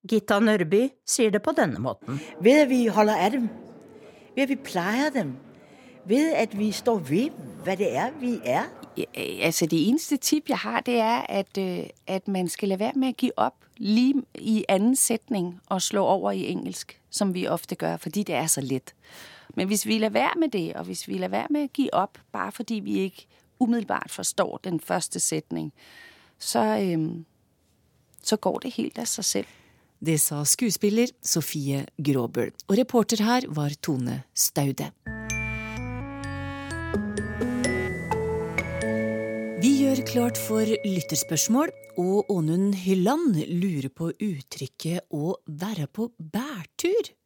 Gitta 0.08 0.38
Nørby 0.40 0.86
sier 1.04 1.34
det 1.34 1.42
på 1.44 1.52
denne 1.58 1.82
måten. 1.84 2.22
Ved 2.40 2.62
at 2.64 2.70
vi 2.72 2.86
holder 2.88 3.26
av 3.26 3.34
dem. 3.34 3.50
Ved 4.38 4.46
at 4.46 4.54
vi 4.54 4.58
pleier 4.70 5.12
dem. 5.12 5.34
Ved 6.08 6.32
at 6.40 6.56
vi 6.56 6.70
står 6.72 7.02
ved 7.10 7.42
hva 7.66 7.76
det 7.76 7.90
er 7.92 8.14
vi 8.22 8.38
er. 8.48 8.70
Altså 9.44 9.68
Det 9.68 9.82
eneste 9.90 10.18
tip 10.24 10.48
jeg 10.50 10.62
har, 10.64 10.80
det 10.88 11.02
er 11.04 11.26
at, 11.28 11.58
øh, 11.60 11.90
at 12.08 12.28
man 12.28 12.48
skal 12.48 12.72
la 12.72 12.80
være 12.80 12.96
med 12.96 13.18
å 13.18 13.18
gi 13.20 13.32
opp 13.36 13.68
lige 13.80 14.24
i 14.40 14.64
annen 14.70 14.96
setning 14.96 15.60
og 15.68 15.82
slå 15.82 16.06
over 16.08 16.32
i 16.32 16.48
engelsk, 16.52 16.96
som 17.12 17.36
vi 17.36 17.48
ofte 17.48 17.76
gjør, 17.76 18.00
fordi 18.00 18.24
det 18.24 18.36
er 18.36 18.48
så 18.48 18.64
lett. 18.64 18.96
Men 19.56 19.68
hvis 19.68 19.86
vi 19.86 19.98
lader 20.00 20.14
være 20.14 20.40
med 20.40 20.52
det, 20.54 20.76
og 20.76 20.86
hvis 20.86 21.08
vi 21.08 21.18
lader 21.18 21.38
være 21.38 21.48
med 21.50 21.70
å 21.70 21.74
gi 21.74 21.90
opp 21.94 22.20
bare 22.32 22.52
fordi 22.52 22.80
vi 22.86 23.00
ikke 23.10 23.26
umiddelbart 23.60 24.12
forstår 24.12 24.60
den 24.64 24.80
første 24.80 25.20
setning, 25.20 25.72
så, 26.40 26.60
øhm, 26.80 27.26
så 28.22 28.38
går 28.38 28.60
det 28.60 28.74
helt 28.74 29.00
av 29.00 29.06
seg 29.06 29.26
selv. 29.26 29.48
Det 30.00 30.20
sa 30.20 30.44
skuespiller 30.48 31.12
Sofie 31.22 31.86
Gråbøl, 32.00 32.54
og 32.70 32.78
reporter 32.78 33.24
her 33.24 33.48
var 33.52 33.76
Tone 33.84 34.24
Staude. 34.34 34.92
Vi 39.60 39.74
gjør 39.82 40.06
klart 40.08 40.40
for 40.40 40.64
lytterspørsmål, 40.64 41.74
og 42.00 42.32
Ånund 42.32 42.78
Hylland 42.80 43.36
lurer 43.60 43.90
på 43.92 44.14
uttrykket 44.16 45.12
'å 45.12 45.36
være 45.48 45.88
på 45.92 46.12
bærtur'. 46.16 47.19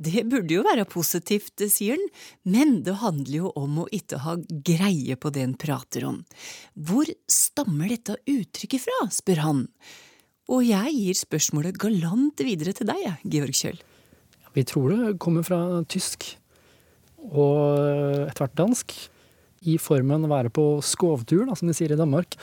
Det 0.00 0.22
burde 0.32 0.54
jo 0.54 0.64
være 0.64 0.86
positivt, 0.88 1.60
sier 1.68 1.98
han, 1.98 2.06
men 2.48 2.78
det 2.86 2.96
handler 3.02 3.34
jo 3.42 3.50
om 3.58 3.82
å 3.82 3.88
ikke 3.92 4.22
ha 4.24 4.38
greie 4.64 5.16
på 5.20 5.32
det 5.34 5.44
en 5.44 5.56
prater 5.60 6.06
om. 6.08 6.22
Hvor 6.72 7.10
stammer 7.28 7.92
dette 7.92 8.16
uttrykket 8.24 8.86
fra, 8.86 9.02
spør 9.12 9.44
han. 9.44 9.62
Og 10.50 10.64
jeg 10.64 10.96
gir 10.96 11.20
spørsmålet 11.20 11.78
galant 11.78 12.40
videre 12.42 12.72
til 12.74 12.88
deg, 12.88 13.20
Georg 13.28 13.54
Kjøll. 13.54 13.82
Vi 14.56 14.64
tror 14.66 14.90
det 14.90 15.18
kommer 15.22 15.44
fra 15.46 15.60
tysk 15.86 16.32
og 17.30 18.24
etter 18.24 18.40
hvert 18.40 18.58
dansk. 18.58 18.96
I 19.68 19.76
formen 19.76 20.24
være 20.30 20.48
på 20.48 20.80
skovtur, 20.80 21.44
da, 21.44 21.54
som 21.58 21.68
de 21.68 21.76
sier 21.76 21.92
i 21.92 22.00
Danmark. 22.00 22.38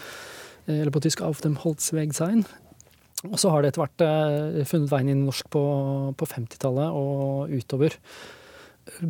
Eller 0.70 0.94
på 0.94 1.02
tysk 1.02 1.24
auf 1.26 1.42
dem 1.42 1.58
Holzweg 1.64 2.14
sein. 2.14 2.46
Og 3.26 3.38
så 3.42 3.50
har 3.50 3.64
det 3.64 3.72
etter 3.72 3.82
hvert 3.82 4.04
eh, 4.06 4.66
funnet 4.70 4.92
veien 4.92 5.08
inn 5.10 5.24
i 5.24 5.28
norsk 5.28 5.48
på, 5.54 5.62
på 6.18 6.28
50-tallet 6.30 6.94
og 6.94 7.50
utover. 7.50 7.96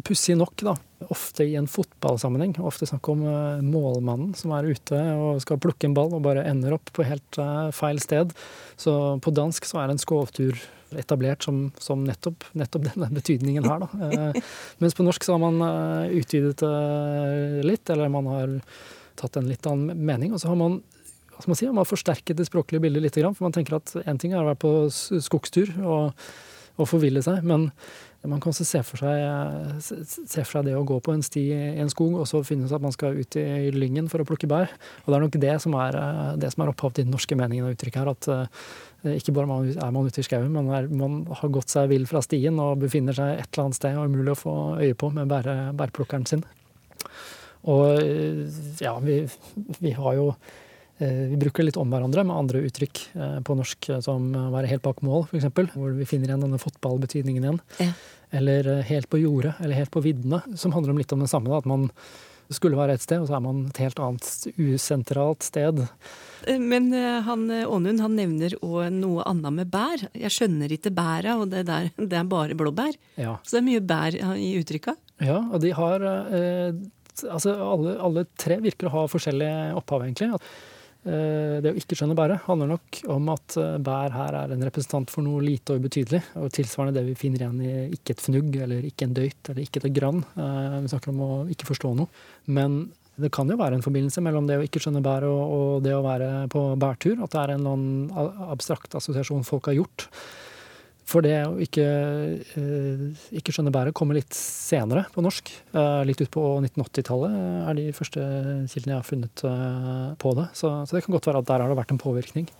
Pussig 0.07 0.33
nok, 0.39 0.55
da, 0.63 0.73
ofte 1.13 1.45
i 1.45 1.57
en 1.59 1.67
fotballsammenheng. 1.69 2.55
Ofte 2.65 2.87
snakk 2.87 3.09
om 3.11 3.25
eh, 3.27 3.65
målmannen 3.67 4.31
som 4.39 4.55
er 4.55 4.69
ute 4.71 5.01
og 5.19 5.43
skal 5.43 5.59
plukke 5.61 5.89
en 5.89 5.97
ball 5.97 6.15
og 6.15 6.23
bare 6.25 6.47
ender 6.47 6.77
opp 6.77 6.93
på 6.95 7.05
helt 7.07 7.41
eh, 7.43 7.67
feil 7.75 7.99
sted. 8.03 8.31
Så 8.79 8.95
på 9.23 9.35
dansk 9.35 9.67
så 9.67 9.83
er 9.83 9.91
en 9.91 10.01
skovtur 10.01 10.55
etablert 10.95 11.43
som, 11.43 11.65
som 11.83 12.05
nettopp, 12.07 12.47
nettopp, 12.55 12.87
denne 12.93 13.11
betydningen 13.19 13.67
her, 13.67 13.83
da. 13.83 14.29
Mens 14.79 14.95
på 14.95 15.03
norsk 15.03 15.25
så 15.27 15.35
har 15.35 15.43
man 15.43 15.59
utvidet 16.15 16.61
det 16.63 17.65
litt, 17.67 17.91
eller 17.91 18.13
man 18.13 18.29
har 18.31 18.53
tatt 19.19 19.35
en 19.35 19.49
litt 19.51 19.67
annen 19.67 19.99
mening. 19.99 20.31
Og 20.31 20.39
så 20.39 20.47
har 20.47 20.55
man 20.55 20.79
hva 21.37 21.43
skal 21.43 21.51
man 21.53 21.57
si, 21.59 21.69
man 21.69 21.83
har 21.83 21.89
forsterket 21.91 22.37
det 22.39 22.47
språklige 22.47 22.81
bildet 22.81 23.03
litt. 23.03 23.17
For 23.21 23.45
man 23.45 23.53
tenker 23.53 23.77
at 23.77 23.93
én 24.09 24.17
ting 24.17 24.33
er 24.33 24.41
å 24.41 24.47
være 24.49 24.57
på 24.63 24.71
skogstur 24.89 25.69
og, 25.85 26.23
og 26.81 26.89
forville 26.89 27.21
seg, 27.21 27.45
men 27.45 27.67
man 28.25 28.41
kan 28.41 28.49
også 28.49 28.65
se 28.65 28.81
for, 28.83 28.97
seg, 28.97 30.01
se 30.17 30.41
for 30.41 30.57
seg 30.57 30.65
det 30.67 30.73
å 30.75 30.81
gå 30.87 30.97
på 31.05 31.13
en 31.13 31.21
sti 31.23 31.43
i 31.53 31.77
en 31.83 31.93
skog, 31.93 32.17
og 32.17 32.25
så 32.27 32.41
finne 32.43 32.65
ut 32.65 32.73
at 32.73 32.83
man 32.83 32.95
skal 32.95 33.19
ut 33.21 33.37
i 33.37 33.69
lyngen 33.71 34.09
for 34.09 34.23
å 34.23 34.27
plukke 34.27 34.49
bær. 34.49 34.73
Og 35.05 35.11
det 35.11 35.19
er 35.19 35.23
nok 35.23 35.39
det 35.45 35.53
som 35.63 35.77
er, 35.77 35.99
det 36.41 36.49
som 36.51 36.65
er 36.65 36.73
opphav 36.73 36.97
til 36.97 37.05
den 37.05 37.13
norske 37.13 37.37
meningen 37.37 37.69
og 37.69 37.77
uttrykket 37.77 38.01
her. 38.01 38.11
At 38.17 38.27
uh, 39.05 39.13
ikke 39.13 39.37
bare 39.37 39.61
er 39.69 39.95
man 39.95 40.09
ute 40.09 40.25
i 40.25 40.27
skauen, 40.27 40.49
men 40.57 40.73
er, 40.73 40.89
man 40.89 41.21
har 41.29 41.53
gått 41.53 41.71
seg 41.71 41.93
vill 41.93 42.09
fra 42.09 42.25
stien 42.25 42.57
og 42.59 42.81
befinner 42.81 43.15
seg 43.15 43.37
et 43.37 43.51
eller 43.53 43.67
annet 43.67 43.79
sted 43.79 43.95
og 43.95 44.07
er 44.07 44.11
umulig 44.11 44.33
å 44.33 44.41
få 44.41 44.59
øye 44.81 44.97
på 44.97 45.13
med 45.13 45.29
bære, 45.29 45.57
bærplukkeren 45.77 46.27
sin. 46.27 46.45
Og 47.69 48.01
ja, 48.81 48.97
vi, 49.03 49.21
vi 49.77 49.93
har 49.93 50.17
jo 50.17 50.31
Eh, 50.31 50.66
vi 51.05 51.37
bruker 51.37 51.65
litt 51.65 51.77
om 51.77 51.91
hverandre 51.93 52.23
med 52.25 52.35
andre 52.35 52.63
uttrykk 52.65 53.01
eh, 53.13 53.35
på 53.45 53.55
norsk, 53.57 53.89
eh, 53.93 53.99
som 54.05 54.31
å 54.33 54.47
være 54.53 54.69
helt 54.71 54.85
bak 54.85 55.03
mål, 55.05 55.27
f.eks. 55.29 55.49
Hvor 55.75 55.91
vi 55.97 56.07
finner 56.09 56.31
igjen 56.31 56.45
denne 56.47 56.61
fotballbetydningen 56.61 57.45
igjen. 57.45 57.59
Ja. 57.83 57.91
Eller 58.39 58.71
helt 58.87 59.09
på 59.11 59.19
jordet, 59.21 59.53
eller 59.61 59.77
helt 59.77 59.93
på 59.93 60.01
viddene. 60.03 60.41
Som 60.57 60.73
handler 60.73 60.95
om 60.95 61.01
litt 61.01 61.13
om 61.13 61.21
det 61.21 61.29
samme. 61.31 61.51
Da, 61.53 61.61
at 61.61 61.69
man 61.69 61.85
skulle 62.49 62.79
være 62.79 62.95
et 62.97 63.03
sted, 63.03 63.21
og 63.21 63.29
så 63.29 63.37
er 63.37 63.43
man 63.43 63.61
et 63.67 63.79
helt 63.83 63.99
annet 64.01 64.27
usentralt 64.57 65.45
sted. 65.45 65.83
Men 66.47 66.89
han, 67.27 67.43
Ånund 67.67 67.99
han 67.99 68.15
nevner 68.15 68.55
òg 68.63 68.87
noe 68.95 69.25
annet 69.27 69.55
med 69.55 69.71
bær. 69.71 70.05
Jeg 70.15 70.31
skjønner 70.33 70.71
ikke 70.71 70.93
bæra, 70.95 71.37
og 71.41 71.51
det, 71.51 71.65
der, 71.67 71.91
det 72.11 72.19
er 72.19 72.29
bare 72.31 72.57
blåbær. 72.57 72.95
Ja. 73.19 73.35
Så 73.43 73.57
det 73.57 73.61
er 73.61 73.67
mye 73.67 73.85
bær 73.93 74.17
i 74.35 74.53
uttrykka. 74.61 74.95
Ja, 75.23 75.41
og 75.45 75.61
de 75.63 75.73
har 75.77 76.03
eh, 76.07 76.85
Altså 77.25 77.55
alle, 77.57 77.95
alle, 77.97 78.21
tre 78.37 78.59
virker 78.61 78.91
å 78.91 78.91
ha 78.93 79.03
forskjellig 79.09 79.47
opphav, 79.79 80.03
egentlig. 80.05 80.35
Eh, 81.07 81.57
det 81.63 81.71
å 81.71 81.79
ikke 81.79 81.95
skjønne 81.95 82.17
bæret 82.17 82.43
handler 82.49 82.73
nok 82.73 82.99
om 83.13 83.29
at 83.31 83.55
eh, 83.61 83.77
bær 83.83 84.11
her 84.11 84.35
er 84.41 84.53
en 84.53 84.65
representant 84.67 85.11
for 85.11 85.23
noe 85.23 85.43
lite 85.45 85.73
og 85.75 85.83
ubetydelig. 85.83 86.21
Og 86.41 86.51
tilsvarende 86.55 86.99
det 86.99 87.05
vi 87.07 87.17
finner 87.19 87.45
igjen 87.45 87.61
i 87.63 87.73
ikke 87.95 88.15
et 88.15 88.23
fnugg 88.25 88.57
eller 88.65 88.87
ikke 88.89 89.07
en 89.07 89.15
døyt 89.15 89.51
eller 89.51 89.63
ikke 89.63 89.83
et 89.83 89.93
grann. 89.95 90.23
Eh, 90.35 90.79
vi 90.83 90.91
snakker 90.91 91.13
om 91.13 91.23
å 91.23 91.31
ikke 91.53 91.69
forstå 91.69 91.93
noe. 91.99 92.25
Men 92.51 92.81
det 93.17 93.31
kan 93.33 93.49
jo 93.49 93.57
være 93.57 93.79
en 93.79 93.85
forbindelse 93.85 94.21
mellom 94.25 94.49
det 94.49 94.59
å 94.59 94.65
ikke 94.65 94.81
skjønne 94.83 95.01
bær 95.05 95.25
og, 95.29 95.39
og 95.57 95.85
det 95.85 95.95
å 95.95 96.03
være 96.05 96.31
på 96.53 96.65
bærtur. 96.81 97.23
At 97.23 97.33
det 97.33 97.43
er 97.43 97.55
en 97.55 97.63
eller 97.63 97.79
annen 97.79 98.51
abstrakt 98.51 98.97
assosiasjon 98.99 99.47
folk 99.47 99.71
har 99.71 99.79
gjort. 99.79 100.09
For 101.07 101.23
det 101.23 101.37
å 101.47 101.55
ikke, 101.63 101.83
eh, 102.59 103.03
ikke 103.39 103.53
skjønne 103.55 103.71
bæret 103.71 103.95
kommer 103.95 104.17
litt 104.17 104.35
senere 104.35 105.05
på 105.13 105.23
norsk. 105.23 105.53
Eh, 105.71 106.01
litt 106.03 106.19
ut 106.19 106.33
på 106.33 106.43
1980-tallet 106.59 107.37
er 107.69 107.77
de 107.77 107.85
første 107.95 108.23
kildene 108.67 108.93
jeg 108.93 108.99
har 108.99 109.07
funnet 109.07 109.43
eh, 109.47 110.09
på 110.19 110.33
det. 110.35 110.49
Så, 110.51 110.73
så, 110.83 110.97
det 110.97 111.05
kan 111.05 111.15
godt 111.15 111.29
være 111.31 111.43
at 111.45 111.47
der 111.47 111.63
har 111.63 111.71
det 111.71 111.79
vært 111.79 111.95
en 111.95 112.03
påvirkning. 112.03 112.51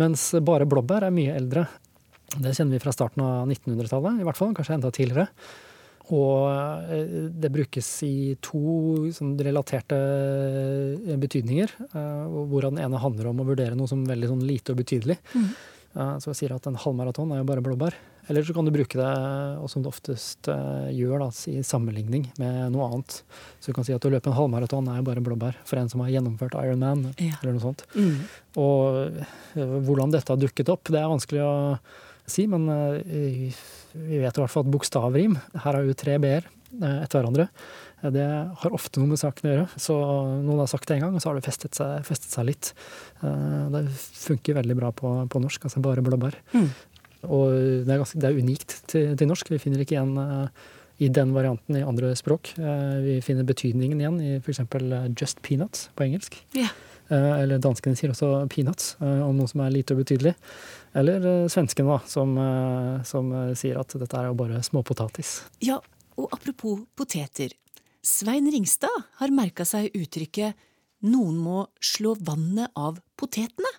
Mens 0.00 0.28
bare 0.44 0.68
blåbær 0.68 1.08
er 1.08 1.16
mye 1.16 1.38
eldre. 1.40 1.64
Det 2.36 2.52
kjenner 2.52 2.76
vi 2.76 2.84
fra 2.84 2.92
starten 2.94 3.24
av 3.24 3.48
1900-tallet, 3.48 4.20
i 4.20 4.28
hvert 4.28 4.42
fall. 4.42 4.52
Kanskje 4.54 4.76
enda 4.76 4.92
tidligere. 4.94 5.30
Og 6.10 6.92
det 7.40 7.48
brukes 7.54 7.88
i 8.02 8.36
to 8.42 9.08
sånn, 9.14 9.36
relaterte 9.38 9.98
betydninger. 11.22 11.74
Hvorav 11.94 12.74
den 12.74 12.82
ene 12.82 13.02
handler 13.02 13.30
om 13.30 13.42
å 13.42 13.46
vurdere 13.46 13.78
noe 13.78 13.90
som 13.90 14.02
veldig 14.08 14.30
sånn, 14.32 14.42
lite 14.46 14.74
og 14.74 14.80
betydelig. 14.82 15.20
Mm. 15.38 15.52
Så 15.94 16.30
jeg 16.30 16.36
sier 16.38 16.52
at 16.54 16.66
en 16.70 16.76
halvmaraton 16.78 17.32
er 17.34 17.40
jo 17.42 17.46
bare 17.48 17.62
blåbær. 17.66 17.94
Eller 18.30 18.44
så 18.46 18.54
kan 18.54 18.62
du 18.64 18.70
bruke 18.70 18.94
det, 18.94 19.06
og 19.58 19.66
som 19.72 19.82
du 19.82 19.88
oftest 19.90 20.46
eh, 20.52 20.90
gjør, 20.94 21.24
da, 21.24 21.28
i 21.50 21.64
sammenligning 21.66 22.28
med 22.38 22.68
noe 22.70 22.86
annet. 22.86 23.16
Så 23.58 23.72
du 23.72 23.74
kan 23.74 23.86
si 23.88 23.94
at 23.96 24.06
å 24.06 24.12
løpe 24.12 24.30
en 24.30 24.36
halvmaraton 24.36 24.86
er 24.92 25.00
jo 25.00 25.06
bare 25.08 25.24
blåbær 25.26 25.58
for 25.66 25.80
en 25.80 25.90
som 25.90 26.04
har 26.04 26.12
gjennomført 26.14 26.54
Ironman, 26.60 27.08
Ja. 27.18 27.32
eller 27.40 27.56
noe 27.56 27.64
sånt. 27.64 27.82
Mm. 27.96 28.20
Og 28.62 29.18
eh, 29.58 29.74
hvordan 29.88 30.14
dette 30.14 30.30
har 30.30 30.38
dukket 30.38 30.70
opp, 30.70 30.92
det 30.94 31.00
er 31.02 31.10
vanskelig 31.10 31.42
å 31.42 31.52
si, 32.30 32.46
men 32.46 32.68
eh, 32.70 33.50
vi 33.98 34.22
vet 34.22 34.30
i 34.38 34.44
hvert 34.44 34.52
fall 34.52 34.62
at 34.62 34.70
bokstavrim 34.70 35.34
Her 35.56 35.64
har 35.80 35.82
jo 35.82 35.96
tre 35.98 36.14
b-er 36.22 36.46
etter 36.70 37.18
hverandre. 37.18 37.48
Det 38.02 38.26
har 38.62 38.72
ofte 38.72 39.00
noe 39.02 39.10
med 39.12 39.20
saken 39.20 39.44
å 39.48 39.52
gjøre. 39.54 39.66
Så 39.76 39.94
noen 40.40 40.62
har 40.62 40.70
sagt 40.72 40.88
det 40.88 40.96
en 40.96 41.02
gang, 41.06 41.14
og 41.18 41.20
så 41.20 41.30
har 41.30 41.36
det 41.40 41.44
festet 41.44 41.76
seg, 41.76 42.00
festet 42.08 42.32
seg 42.32 42.46
litt. 42.48 42.72
Eh, 43.22 43.66
Det 43.74 43.82
funker 43.92 44.56
veldig 44.62 44.76
bra 44.78 44.90
på, 44.96 45.10
på 45.28 45.42
norsk, 45.42 45.66
altså 45.68 45.82
bare 45.84 46.00
blåbær. 46.06 46.38
Mm. 46.54 46.68
Og 47.28 47.50
det 47.84 47.92
er, 47.92 47.98
ganske, 48.00 48.16
det 48.22 48.30
er 48.30 48.38
unikt 48.40 48.78
til, 48.88 49.10
til 49.20 49.28
norsk. 49.28 49.50
Vi 49.52 49.58
finner 49.60 49.82
ikke 49.84 49.98
igjen 49.98 50.14
eh, 50.16 50.48
i 51.04 51.08
den 51.12 51.34
varianten 51.36 51.76
i 51.76 51.84
andre 51.84 52.14
språk. 52.16 52.54
Eh, 52.56 52.96
Vi 53.04 53.18
finner 53.24 53.44
betydningen 53.48 54.00
igjen 54.00 54.20
i 54.24 54.30
f.eks. 54.40 54.62
just 55.20 55.42
peanuts 55.44 55.90
på 55.96 56.06
engelsk. 56.08 56.40
Eh, 56.56 56.72
Eller 57.12 57.58
danskene 57.60 57.96
sier 57.98 58.12
også 58.14 58.46
peanuts 58.48 58.94
om 59.02 59.36
noe 59.36 59.48
som 59.50 59.60
er 59.64 59.72
lite 59.74 59.92
og 59.96 60.00
betydelig. 60.04 60.32
Eller 60.96 61.48
svenskene, 61.52 61.92
da, 61.98 62.00
som, 62.08 62.32
som 63.06 63.28
sier 63.58 63.76
at 63.78 63.92
dette 64.00 64.16
er 64.18 64.28
jo 64.30 64.36
bare 64.38 64.58
småpotatis. 64.66 65.40
Ja, 65.62 65.76
og 66.18 66.28
apropos 66.34 66.80
poteter. 66.98 67.52
Svein 68.00 68.48
Ringstad 68.48 69.02
har 69.20 69.28
merka 69.28 69.66
seg 69.68 69.92
uttrykket 69.92 70.56
'noen 71.04 71.36
må 71.36 71.66
slå 71.84 72.14
vannet 72.16 72.72
av 72.76 73.00
potetene'. 73.20 73.76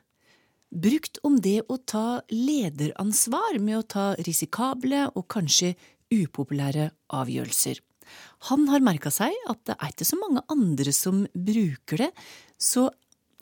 Brukt 0.71 1.17
om 1.25 1.39
det 1.41 1.63
å 1.67 1.77
ta 1.77 2.21
lederansvar 2.29 3.57
med 3.59 3.79
å 3.79 3.87
ta 3.87 4.05
risikable 4.21 5.09
og 5.15 5.25
kanskje 5.27 5.73
upopulære 6.13 6.91
avgjørelser. 7.09 7.81
Han 8.51 8.67
har 8.69 8.79
merka 8.79 9.09
seg 9.11 9.33
at 9.49 9.65
det 9.65 9.75
er 9.79 9.89
ikke 9.89 10.07
så 10.07 10.19
mange 10.21 10.45
andre 10.53 10.93
som 10.93 11.25
bruker 11.33 12.05
det, 12.05 12.11
så 12.57 12.91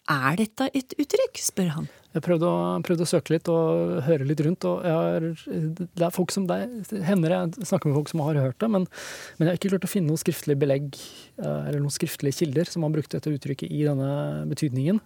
er 0.10 0.38
dette 0.40 0.70
et 0.76 0.94
uttrykk, 1.00 1.42
spør 1.42 1.74
han. 1.78 1.90
Jeg 2.10 2.24
prøvde 2.26 2.48
å, 2.50 2.62
prøvde 2.82 3.06
å 3.06 3.10
søke 3.10 3.36
litt 3.36 3.50
og 3.54 4.00
høre 4.08 4.26
litt 4.26 4.42
rundt. 4.42 4.66
og 4.66 4.82
har, 4.82 5.28
Det 5.46 6.06
er 6.06 6.16
folk 6.16 6.34
som 6.34 6.48
det 6.50 6.58
hender 7.06 7.36
jeg 7.36 7.68
snakker 7.70 7.92
med 7.92 8.00
folk 8.00 8.10
som 8.10 8.24
har 8.26 8.40
hørt 8.42 8.58
det, 8.64 8.70
men, 8.74 8.88
men 9.38 9.46
jeg 9.46 9.52
har 9.52 9.60
ikke 9.60 9.72
klart 9.76 9.86
å 9.86 9.92
finne 9.92 10.10
noe 10.10 10.22
skriftlig 10.22 10.58
belegg 10.58 10.98
eh, 10.98 11.68
eller 11.70 11.78
noen 11.84 11.94
skriftlige 11.94 12.42
kilder 12.42 12.72
som 12.72 12.86
har 12.86 12.96
brukt 12.96 13.14
dette 13.14 13.36
uttrykket 13.36 13.70
i 13.70 13.84
denne 13.86 14.10
betydningen. 14.50 14.98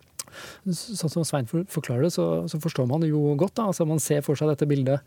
Sånn 0.73 1.11
som 1.11 1.25
Svein 1.27 1.47
forklarer 1.49 2.07
det, 2.07 2.13
så, 2.15 2.27
så 2.51 2.59
forstår 2.63 2.87
man 2.89 3.03
det 3.03 3.11
jo 3.11 3.33
godt. 3.39 3.55
Da. 3.59 3.67
Altså, 3.71 3.87
man 3.89 4.01
ser 4.03 4.23
for 4.25 4.39
seg 4.39 4.51
dette 4.51 4.67
bildet 4.69 5.03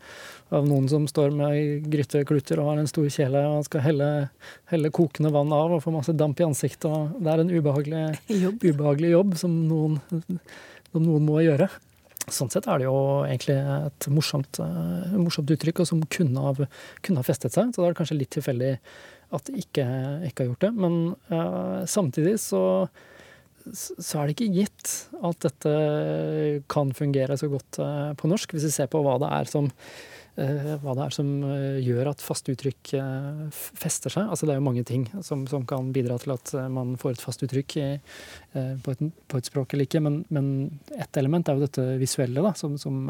av 0.53 0.67
noen 0.67 0.87
som 0.91 1.07
står 1.09 1.33
med 1.35 1.89
grytekluter 1.91 2.61
og 2.61 2.71
har 2.71 2.81
en 2.81 2.89
stor 2.89 3.09
kjele 3.13 3.43
og 3.49 3.65
skal 3.67 3.83
helle, 3.85 4.11
helle 4.71 4.93
kokende 4.93 5.33
vann 5.35 5.53
av 5.55 5.77
og 5.77 5.83
få 5.83 5.93
masse 5.95 6.15
damp 6.17 6.39
i 6.41 6.47
ansiktet. 6.47 6.87
og 6.89 7.17
Det 7.19 7.33
er 7.33 7.43
en 7.43 7.53
ubehagelig 7.53 8.05
jobb, 8.45 8.63
ubehagelig 8.63 9.13
jobb 9.15 9.37
som, 9.41 9.59
noen, 9.67 9.99
som 10.13 11.03
noen 11.03 11.27
må 11.27 11.41
gjøre. 11.45 11.69
Sånn 12.27 12.49
sett 12.51 12.65
er 12.67 12.81
det 12.81 12.87
jo 12.89 12.97
egentlig 13.23 13.55
et 13.55 14.07
morsomt, 14.11 14.59
eh, 14.59 15.13
morsomt 15.15 15.51
uttrykk, 15.53 15.79
og 15.83 15.87
som 15.87 16.01
kunne 16.11 16.43
ha, 16.43 16.67
kunne 17.05 17.21
ha 17.21 17.27
festet 17.27 17.55
seg. 17.55 17.71
Så 17.71 17.79
da 17.79 17.87
er 17.87 17.95
det 17.95 17.99
kanskje 18.01 18.17
litt 18.19 18.33
tilfeldig 18.35 18.73
at 19.35 19.47
det 19.47 19.61
ikke, 19.63 19.85
ikke 20.27 20.43
har 20.43 20.49
gjort 20.51 20.65
det. 20.65 20.71
Men 20.75 20.97
uh, 21.31 21.85
samtidig 21.87 22.37
så, 22.43 22.61
så 23.75 24.19
er 24.19 24.27
det 24.27 24.37
ikke 24.37 24.53
gitt 24.55 24.91
at 25.25 25.41
dette 25.45 25.73
kan 26.71 26.93
fungere 26.95 27.37
så 27.39 27.49
godt 27.51 27.79
eh, 27.83 28.13
på 28.17 28.29
norsk, 28.29 28.53
hvis 28.55 28.69
vi 28.69 28.75
ser 28.75 28.89
på 28.91 29.01
hva 29.05 29.17
det 29.21 29.29
er 29.33 29.49
som, 29.51 29.67
eh, 30.39 30.71
det 30.77 31.03
er 31.03 31.13
som 31.15 31.29
eh, 31.49 31.79
gjør 31.85 32.11
at 32.11 32.23
faste 32.23 32.53
uttrykk 32.53 32.93
fester 33.51 34.13
seg. 34.13 34.31
Altså 34.31 34.47
det 34.47 34.55
er 34.55 34.61
jo 34.61 34.67
mange 34.67 34.85
ting 34.87 35.07
som, 35.25 35.45
som 35.49 35.65
kan 35.69 35.91
bidra 35.95 36.19
til 36.21 36.35
at 36.35 36.53
man 36.73 36.95
får 36.99 37.17
et 37.17 37.23
fast 37.23 37.45
uttrykk 37.45 37.77
i, 37.81 37.87
på, 38.83 38.95
et, 38.95 39.05
på 39.27 39.41
et 39.41 39.51
språk 39.51 39.75
eller 39.75 39.89
ikke. 39.89 40.03
Men, 40.03 40.21
men 40.33 40.49
ett 40.95 41.19
element 41.19 41.47
er 41.47 41.57
jo 41.57 41.67
dette 41.67 41.87
visuelle, 42.01 42.43
da, 42.43 42.55
som, 42.57 42.77
som 42.81 43.07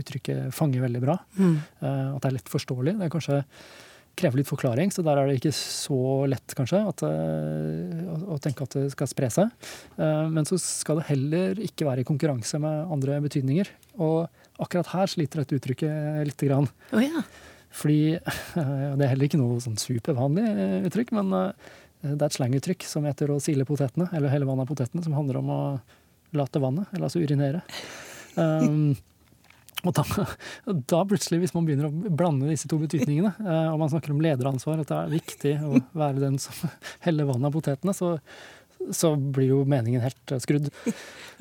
uttrykket 0.00 0.50
fanger 0.56 0.86
veldig 0.86 1.04
bra. 1.04 1.20
Mm. 1.38 1.56
At 1.80 2.20
det 2.20 2.30
er 2.30 2.36
lett 2.38 2.52
forståelig. 2.52 2.98
Det 2.98 3.08
er 3.08 3.14
kanskje 3.14 3.44
krever 4.20 4.40
litt 4.40 4.48
forklaring, 4.50 4.92
så 4.92 5.02
der 5.06 5.18
er 5.18 5.28
det 5.30 5.38
ikke 5.40 5.52
så 5.56 5.98
lett 6.30 6.54
kanskje 6.58 6.80
at, 6.90 7.02
eh, 7.08 8.04
å, 8.12 8.18
å 8.36 8.38
tenke 8.42 8.66
at 8.66 8.76
det 8.76 8.90
skal 8.94 9.10
spre 9.10 9.30
seg. 9.32 9.50
Eh, 9.96 10.28
Men 10.32 10.46
så 10.48 10.58
skal 10.60 11.00
det 11.00 11.08
heller 11.10 11.60
ikke 11.64 11.88
være 11.88 12.04
i 12.04 12.08
konkurranse 12.08 12.60
med 12.62 12.92
andre 12.92 13.18
betydninger. 13.24 13.70
Og 13.98 14.28
akkurat 14.60 14.92
her 14.94 15.10
sliter 15.10 15.42
dette 15.42 15.56
uttrykket 15.58 16.24
lite 16.28 16.48
grann. 16.50 16.68
Oh, 16.92 17.02
ja. 17.02 17.24
Fordi 17.74 18.00
det 18.98 19.04
er 19.06 19.12
heller 19.14 19.28
ikke 19.28 19.40
noe 19.40 19.60
sånn 19.64 19.80
supervanlig 19.80 20.46
eh, 20.50 20.78
uttrykk, 20.90 21.14
men 21.18 21.34
det 22.00 22.16
er 22.16 22.30
et 22.30 22.36
slanguttrykk 22.38 22.86
som 22.88 23.04
heter 23.04 23.34
å 23.34 23.40
sile 23.44 23.66
potetene, 23.68 24.06
eller 24.16 24.32
helle 24.32 24.48
vannet 24.48 24.64
av 24.64 24.72
potetene, 24.72 25.04
som 25.04 25.16
handler 25.18 25.42
om 25.42 25.50
å 25.52 25.60
late 26.36 26.62
vannet, 26.62 26.88
eller 26.94 27.10
altså 27.10 27.20
urinere. 27.20 27.60
Um, 28.38 28.94
og 29.86 29.96
da, 29.96 30.04
da 30.92 31.00
plutselig, 31.08 31.40
hvis 31.44 31.54
man 31.56 31.66
begynner 31.66 31.88
å 31.88 32.14
blande 32.14 32.50
disse 32.50 32.68
to 32.70 32.78
betydningene, 32.80 33.32
eh, 33.40 33.68
og 33.72 33.80
man 33.80 33.92
snakker 33.92 34.12
om 34.14 34.22
lederansvar, 34.24 34.82
at 34.82 34.90
det 34.90 34.98
er 34.98 35.14
viktig 35.14 35.54
å 35.64 35.82
være 35.96 36.24
den 36.24 36.40
som 36.42 36.72
heller 37.06 37.30
vann 37.30 37.46
av 37.48 37.54
potetene, 37.56 37.94
så, 37.96 38.16
så 38.96 39.14
blir 39.16 39.54
jo 39.54 39.62
meningen 39.68 40.04
helt 40.04 40.34
eh, 40.34 40.42
skrudd. 40.42 40.68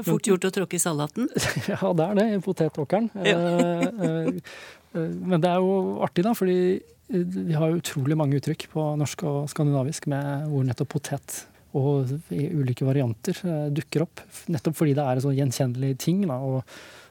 Fort 0.05 0.29
gjort 0.29 0.47
å 0.47 0.53
tråkke 0.61 0.79
i 0.79 0.83
salaten. 0.83 1.27
Ja, 1.71 1.91
det 1.95 2.05
er 2.05 2.19
det, 2.19 2.27
i 2.37 2.41
potetåkeren. 2.43 3.11
Eh, 3.19 3.85
eh, 4.07 4.55
Men 4.95 5.43
det 5.43 5.51
er 5.51 5.59
jo 5.61 5.99
artig, 6.05 6.25
da, 6.25 6.33
fordi 6.37 6.79
vi 7.09 7.55
har 7.57 7.73
utrolig 7.73 8.15
mange 8.17 8.37
uttrykk 8.37 8.67
på 8.71 8.83
norsk 8.99 9.23
og 9.25 9.37
skandinavisk 9.49 10.05
med 10.11 10.51
ord 10.53 10.67
nettopp 10.67 10.91
potet 10.93 11.39
og 11.77 12.09
i 12.33 12.47
ulike 12.53 12.85
varianter 12.85 13.37
dukker 13.73 14.05
opp. 14.05 14.21
Nettopp 14.49 14.77
fordi 14.77 14.95
det 14.97 15.05
er 15.05 15.17
en 15.17 15.23
sånn 15.25 15.35
gjenkjennelig 15.37 15.97
ting, 16.01 16.23
da, 16.29 16.37
og 16.41 16.61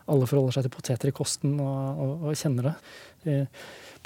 alle 0.08 0.28
forholder 0.28 0.56
seg 0.56 0.66
til 0.66 0.74
poteter 0.74 1.10
i 1.10 1.14
kosten 1.16 1.58
og, 1.60 2.00
og, 2.04 2.26
og 2.28 2.38
kjenner 2.38 2.70
det. 2.70 2.74
I 3.28 3.38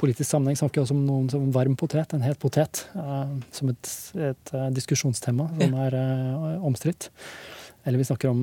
politisk 0.01 0.31
sammenheng 0.31 0.59
snakker 0.59 0.81
vi 0.81 0.85
også 0.87 0.97
om 0.97 1.05
noen 1.07 1.29
som 1.31 1.51
varm 1.55 1.77
potet, 1.79 2.15
en 2.15 2.25
het 2.25 2.41
potet, 2.43 2.85
uh, 2.97 3.29
som 3.55 3.71
et, 3.73 3.93
et 4.31 4.55
uh, 4.57 4.69
diskusjonstema 4.75 5.49
som 5.59 5.77
er 5.85 5.99
eh, 5.99 6.65
omstridt. 6.65 7.11
Eller 7.85 7.99
vi 7.99 8.07
snakker 8.07 8.31
om 8.31 8.43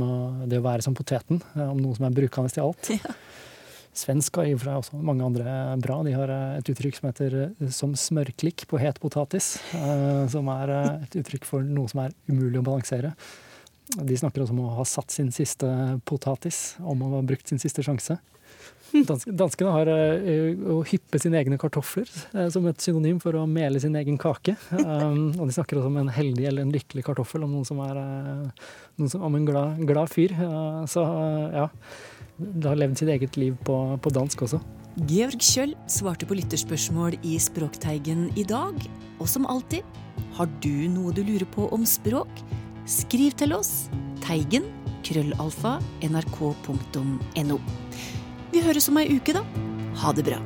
det 0.52 0.60
å 0.60 0.66
være 0.66 0.84
som 0.84 0.96
poteten, 0.98 1.40
om 1.56 1.78
noe 1.80 1.96
som 1.96 2.10
er 2.10 2.16
brukende 2.16 2.52
til 2.52 2.66
alt. 2.66 2.90
Svensk 4.00 4.36
har 4.36 4.50
i 4.50 4.52
og 4.54 4.60
for 4.60 4.68
seg 4.70 4.82
også 4.82 5.00
mange 5.04 5.24
andre 5.26 5.54
bra. 5.80 6.02
De 6.04 6.12
har 6.14 6.32
et 6.60 6.72
uttrykk 6.72 7.00
som 7.00 7.08
heter 7.08 7.38
'som 7.72 7.96
smørklikk 7.96 8.68
på 8.68 8.80
het 8.80 9.00
potatis'. 9.00 9.58
Som 10.30 10.52
er 10.52 10.72
et 11.08 11.16
uttrykk 11.24 11.48
for 11.48 11.64
noe 11.64 11.88
som 11.88 12.04
er 12.04 12.12
umulig 12.28 12.60
å 12.60 12.68
balansere. 12.68 13.16
De 13.98 14.18
snakker 14.18 14.44
også 14.44 14.54
om 14.54 14.66
å 14.68 14.76
ha 14.78 14.86
satt 14.86 15.14
sin 15.14 15.32
siste 15.34 15.68
potatis, 16.06 16.76
om 16.80 17.02
å 17.02 17.14
ha 17.16 17.24
brukt 17.26 17.50
sin 17.50 17.62
siste 17.62 17.86
sjanse. 17.86 18.20
Danskene 18.90 19.72
har 19.74 19.90
eh, 19.94 20.58
å 20.74 20.80
hyppe 20.88 21.20
sine 21.22 21.38
egne 21.38 21.60
kartofler 21.62 22.10
eh, 22.34 22.48
som 22.54 22.66
et 22.70 22.82
synonym 22.82 23.20
for 23.22 23.38
å 23.38 23.46
mele 23.50 23.82
sin 23.82 23.96
egen 24.00 24.18
kake. 24.22 24.56
Um, 24.74 25.30
og 25.38 25.44
de 25.46 25.56
snakker 25.56 25.78
også 25.78 25.92
om 25.92 26.00
en 26.02 26.10
heldig 26.14 26.48
eller 26.50 26.66
en 26.66 26.74
lykkelig 26.74 27.06
kartoffel, 27.06 27.46
om 27.46 27.54
noen 27.54 27.68
som 27.68 27.82
er 27.86 28.00
eh, 28.02 28.66
noen 28.98 29.14
som, 29.14 29.26
om 29.26 29.38
en 29.38 29.46
glad, 29.46 29.84
glad 29.90 30.10
fyr. 30.12 30.34
Så 30.90 31.06
ja, 31.54 31.68
det 32.40 32.70
har 32.72 32.82
levd 32.82 33.02
sitt 33.02 33.14
eget 33.14 33.38
liv 33.40 33.58
på, 33.66 33.78
på 34.02 34.14
dansk 34.16 34.48
også. 34.48 34.62
Georg 35.08 35.44
Kjøll 35.46 35.76
svarte 35.88 36.28
på 36.28 36.36
lytterspørsmål 36.40 37.20
i 37.24 37.38
Språkteigen 37.42 38.28
i 38.40 38.46
dag. 38.48 38.76
Og 39.20 39.30
som 39.30 39.46
alltid, 39.48 39.86
har 40.40 40.50
du 40.64 40.74
noe 40.92 41.14
du 41.16 41.22
lurer 41.24 41.48
på 41.54 41.70
om 41.76 41.86
språk? 41.88 42.42
Skriv 42.90 43.36
til 43.38 43.54
oss 43.54 43.88
teigen 44.24 44.66
krøllalfa 45.06 45.76
nrk.no. 46.10 47.60
Vi 48.50 48.64
høres 48.66 48.90
om 48.90 48.98
ei 48.98 49.12
uke, 49.14 49.36
da. 49.38 49.46
Ha 50.02 50.14
det 50.18 50.26
bra. 50.26 50.40